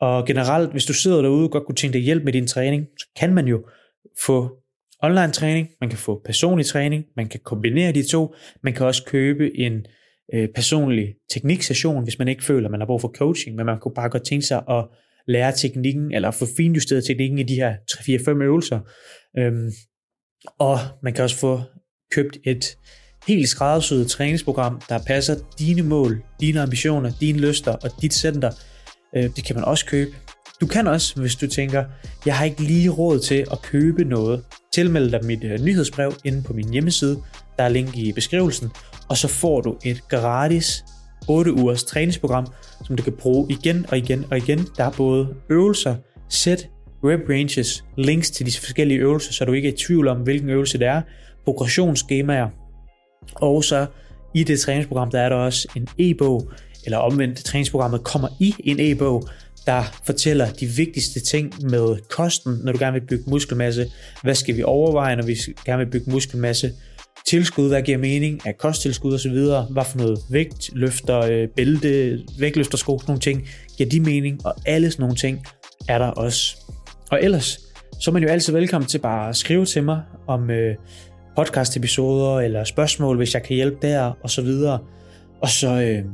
Og 0.00 0.26
generelt, 0.26 0.70
hvis 0.72 0.84
du 0.84 0.92
sidder 0.92 1.22
derude 1.22 1.44
og 1.44 1.50
godt 1.50 1.66
kunne 1.66 1.76
tænke 1.76 1.92
dig 1.92 2.02
hjælp 2.02 2.24
med 2.24 2.32
din 2.32 2.46
træning, 2.46 2.86
så 2.98 3.06
kan 3.16 3.34
man 3.34 3.46
jo 3.46 3.64
få 4.26 4.62
online 5.02 5.32
træning, 5.32 5.68
man 5.80 5.90
kan 5.90 5.98
få 5.98 6.22
personlig 6.24 6.66
træning, 6.66 7.04
man 7.16 7.28
kan 7.28 7.40
kombinere 7.44 7.92
de 7.92 8.08
to, 8.08 8.34
man 8.62 8.72
kan 8.72 8.86
også 8.86 9.04
købe 9.04 9.58
en 9.58 9.86
øh, 10.34 10.48
personlig 10.54 11.14
tekniksession, 11.30 12.04
hvis 12.04 12.18
man 12.18 12.28
ikke 12.28 12.44
føler, 12.44 12.66
at 12.66 12.70
man 12.70 12.80
har 12.80 12.86
brug 12.86 13.00
for 13.00 13.12
coaching, 13.16 13.56
men 13.56 13.66
man 13.66 13.80
kunne 13.80 13.94
bare 13.94 14.10
godt 14.10 14.24
tænke 14.24 14.46
sig 14.46 14.62
at 14.70 14.84
lære 15.26 15.52
teknikken, 15.52 16.14
eller 16.14 16.30
få 16.30 16.46
finjusteret 16.56 17.04
teknikken 17.04 17.38
i 17.38 17.42
de 17.42 17.54
her 17.54 17.76
3-4-5 17.92 18.42
øvelser. 18.42 18.80
Øhm, 19.38 19.70
og 20.58 20.78
man 21.02 21.12
kan 21.12 21.24
også 21.24 21.36
få 21.36 21.60
købt 22.12 22.38
et 22.44 22.78
helt 23.28 23.48
skræddersyet 23.48 24.08
træningsprogram, 24.08 24.80
der 24.88 24.98
passer 25.06 25.34
dine 25.58 25.82
mål, 25.82 26.22
dine 26.40 26.60
ambitioner, 26.60 27.12
dine 27.20 27.38
lyster 27.38 27.72
og 27.72 27.90
dit 28.02 28.14
center. 28.14 28.50
Øh, 29.16 29.30
det 29.36 29.44
kan 29.44 29.56
man 29.56 29.64
også 29.64 29.86
købe. 29.86 30.10
Du 30.60 30.66
kan 30.66 30.86
også, 30.86 31.20
hvis 31.20 31.36
du 31.36 31.46
tænker, 31.46 31.84
jeg 32.26 32.36
har 32.36 32.44
ikke 32.44 32.62
lige 32.62 32.88
råd 32.88 33.18
til 33.18 33.44
at 33.52 33.62
købe 33.62 34.04
noget, 34.04 34.44
tilmelde 34.74 35.12
dig 35.12 35.24
mit 35.24 35.44
øh, 35.44 35.60
nyhedsbrev 35.60 36.12
inde 36.24 36.42
på 36.42 36.52
min 36.52 36.72
hjemmeside. 36.72 37.18
Der 37.56 37.64
er 37.64 37.68
link 37.68 37.96
i 37.96 38.12
beskrivelsen. 38.12 38.70
Og 39.08 39.16
så 39.16 39.28
får 39.28 39.60
du 39.60 39.76
et 39.84 40.08
gratis 40.08 40.84
8 41.28 41.52
ugers 41.52 41.84
træningsprogram, 41.84 42.46
som 42.84 42.96
du 42.96 43.02
kan 43.02 43.12
bruge 43.12 43.46
igen 43.50 43.86
og 43.88 43.98
igen 43.98 44.24
og 44.30 44.36
igen. 44.36 44.68
Der 44.76 44.84
er 44.84 44.90
både 44.90 45.34
øvelser, 45.50 45.96
sæt, 46.28 46.68
rep 47.04 47.20
ranges, 47.28 47.84
links 47.96 48.30
til 48.30 48.46
de 48.46 48.52
forskellige 48.58 49.00
øvelser, 49.00 49.32
så 49.32 49.44
du 49.44 49.52
ikke 49.52 49.68
er 49.68 49.72
i 49.72 49.76
tvivl 49.76 50.08
om, 50.08 50.16
hvilken 50.16 50.50
øvelse 50.50 50.78
det 50.78 50.86
er, 50.86 51.02
progressionsskemaer, 51.44 52.48
og 53.34 53.64
så 53.64 53.86
i 54.34 54.44
det 54.44 54.60
træningsprogram, 54.60 55.10
der 55.10 55.20
er 55.20 55.28
der 55.28 55.36
også 55.36 55.68
en 55.76 55.88
e-bog, 55.98 56.50
eller 56.84 56.98
omvendt, 56.98 57.44
træningsprogrammet 57.44 58.04
kommer 58.04 58.28
i 58.40 58.54
en 58.64 58.76
e-bog, 58.80 59.28
der 59.66 59.82
fortæller 60.06 60.50
de 60.50 60.66
vigtigste 60.66 61.20
ting 61.20 61.70
med 61.70 61.96
kosten, 62.08 62.58
når 62.64 62.72
du 62.72 62.78
gerne 62.78 63.00
vil 63.00 63.06
bygge 63.06 63.30
muskelmasse. 63.30 63.86
Hvad 64.22 64.34
skal 64.34 64.56
vi 64.56 64.62
overveje, 64.62 65.16
når 65.16 65.22
vi 65.22 65.36
gerne 65.64 65.84
vil 65.84 65.90
bygge 65.90 66.10
muskelmasse? 66.10 66.72
Tilskud, 67.26 67.68
hvad 67.68 67.82
giver 67.82 67.98
mening 67.98 68.46
af 68.46 68.58
kosttilskud 68.58 69.14
osv. 69.14 69.32
Hvad 69.70 69.84
for 69.84 69.98
noget 69.98 70.18
vægt, 70.30 70.70
løfter, 70.72 71.18
øh, 71.18 71.48
bælte, 71.48 72.20
vægtløftersko, 72.38 72.98
sådan 72.98 73.10
nogle 73.10 73.20
ting, 73.20 73.48
giver 73.76 73.90
de 73.90 74.00
mening, 74.00 74.46
og 74.46 74.54
alle 74.66 74.90
sådan 74.90 75.02
nogle 75.02 75.16
ting 75.16 75.46
er 75.88 75.98
der 75.98 76.06
også. 76.06 76.56
Og 77.10 77.22
ellers, 77.22 77.60
så 78.00 78.10
er 78.10 78.12
man 78.12 78.22
jo 78.22 78.28
altid 78.28 78.52
velkommen 78.52 78.88
til 78.88 78.98
bare 78.98 79.28
at 79.28 79.36
skrive 79.36 79.64
til 79.64 79.82
mig 79.82 80.02
om 80.26 80.50
øh, 80.50 80.76
podcast-episoder 81.36 82.40
eller 82.40 82.64
spørgsmål, 82.64 83.16
hvis 83.16 83.34
jeg 83.34 83.42
kan 83.42 83.56
hjælpe 83.56 83.76
der, 83.82 84.12
og 84.22 84.30
så 84.30 84.42
videre. 84.42 84.78
Og 85.40 85.48
så, 85.48 85.82
øh, 85.82 86.04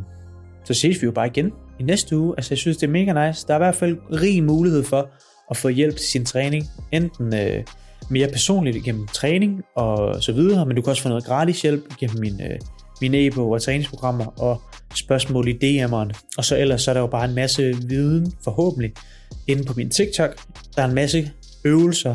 så 0.65 0.75
ses 0.75 1.03
vi 1.03 1.07
jo 1.07 1.13
bare 1.13 1.27
igen 1.27 1.53
i 1.81 1.83
næste 1.83 2.19
uge. 2.19 2.35
Altså, 2.37 2.55
jeg 2.55 2.59
synes, 2.59 2.77
det 2.77 2.87
er 2.87 2.91
mega 2.91 3.27
nice. 3.27 3.47
Der 3.47 3.55
er 3.55 3.59
i 3.59 3.65
hvert 3.65 3.75
fald 3.75 3.97
rig 4.13 4.45
mulighed 4.45 4.85
for 4.85 5.09
at 5.51 5.57
få 5.57 5.69
hjælp 5.69 5.97
til 5.97 6.07
sin 6.07 6.25
træning. 6.25 6.65
Enten 6.93 7.35
øh, 7.35 7.65
mere 8.11 8.29
personligt 8.29 8.85
gennem 8.85 9.07
træning 9.07 9.63
og 9.77 10.23
så 10.23 10.33
videre, 10.33 10.67
men 10.67 10.77
du 10.77 10.83
kan 10.83 10.91
også 10.91 11.03
få 11.03 11.09
noget 11.09 11.25
gratis 11.25 11.63
hjælp 11.63 11.97
gennem 12.01 12.21
min, 12.21 12.43
øh, 12.43 12.59
min 13.01 13.15
e-bog 13.15 13.51
og 13.51 13.63
træningsprogrammer 13.63 14.43
og 14.43 14.63
spørgsmål 14.95 15.49
i 15.49 15.53
DM'eren. 15.53 16.33
Og 16.39 16.45
så 16.45 16.57
ellers 16.57 16.83
så 16.83 16.91
er 16.91 16.95
der 16.95 17.01
jo 17.01 17.07
bare 17.07 17.25
en 17.25 17.35
masse 17.35 17.75
viden, 17.89 18.33
forhåbentlig, 18.45 18.93
inde 19.47 19.65
på 19.65 19.73
min 19.77 19.91
TikTok. 19.91 20.37
Der 20.77 20.83
er 20.83 20.87
en 20.87 20.95
masse 20.95 21.31
øvelser, 21.65 22.15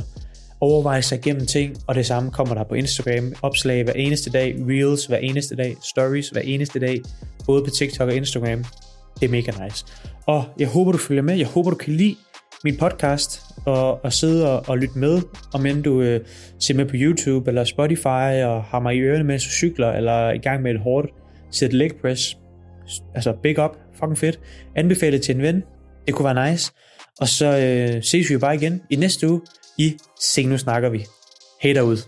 overveje 0.63 1.01
sig 1.01 1.17
igennem 1.17 1.45
ting, 1.45 1.77
og 1.87 1.95
det 1.95 2.05
samme 2.05 2.31
kommer 2.31 2.55
der 2.55 2.63
på 2.63 2.75
Instagram, 2.75 3.33
opslag 3.41 3.83
hver 3.83 3.93
eneste 3.93 4.29
dag, 4.29 4.55
reels 4.69 5.05
hver 5.05 5.17
eneste 5.17 5.55
dag, 5.55 5.75
stories 5.81 6.29
hver 6.29 6.41
eneste 6.41 6.79
dag, 6.79 7.01
både 7.45 7.63
på 7.63 7.69
TikTok 7.69 8.09
og 8.09 8.15
Instagram. 8.15 8.65
Det 9.19 9.25
er 9.25 9.29
mega 9.29 9.51
nice. 9.63 9.85
Og 10.25 10.43
jeg 10.59 10.67
håber, 10.67 10.91
du 10.91 10.97
følger 10.97 11.23
med. 11.23 11.35
Jeg 11.35 11.47
håber, 11.47 11.69
du 11.69 11.75
kan 11.75 11.93
lide 11.93 12.15
min 12.63 12.77
podcast 12.77 13.41
og, 13.65 14.05
og 14.05 14.13
sidde 14.13 14.51
og, 14.51 14.63
og 14.67 14.77
lytte 14.77 14.99
med, 14.99 15.21
om 15.53 15.65
end 15.65 15.83
du 15.83 16.01
øh, 16.01 16.19
ser 16.59 16.73
med 16.73 16.85
på 16.85 16.95
YouTube 16.95 17.49
eller 17.49 17.63
Spotify 17.63 18.43
og 18.43 18.63
har 18.63 18.79
mig 18.79 18.95
i 18.95 18.99
ørene, 18.99 19.23
mens 19.23 19.43
du 19.43 19.49
cykler, 19.49 19.91
eller 19.91 20.11
er 20.11 20.33
i 20.33 20.37
gang 20.37 20.61
med 20.61 20.71
et 20.71 20.79
hårdt 20.79 21.07
set 21.51 21.73
leg 21.73 21.91
press. 22.01 22.37
Altså 23.15 23.33
big 23.43 23.59
up, 23.59 23.77
fucking 23.99 24.17
fedt. 24.17 24.39
Anbefale 24.75 25.19
til 25.19 25.35
en 25.35 25.41
ven. 25.41 25.63
Det 26.07 26.13
kunne 26.13 26.35
være 26.35 26.51
nice. 26.51 26.71
Og 27.19 27.27
så 27.27 27.45
øh, 27.45 28.03
ses 28.03 28.29
vi 28.29 28.33
jo 28.33 28.39
bare 28.39 28.55
igen 28.55 28.81
i 28.89 28.95
næste 28.95 29.29
uge 29.29 29.41
i 29.77 29.97
Se 30.19 30.43
Nu 30.43 30.57
Snakker 30.57 30.89
Vi. 30.89 31.05
Hej 31.61 31.73
derude. 31.73 32.01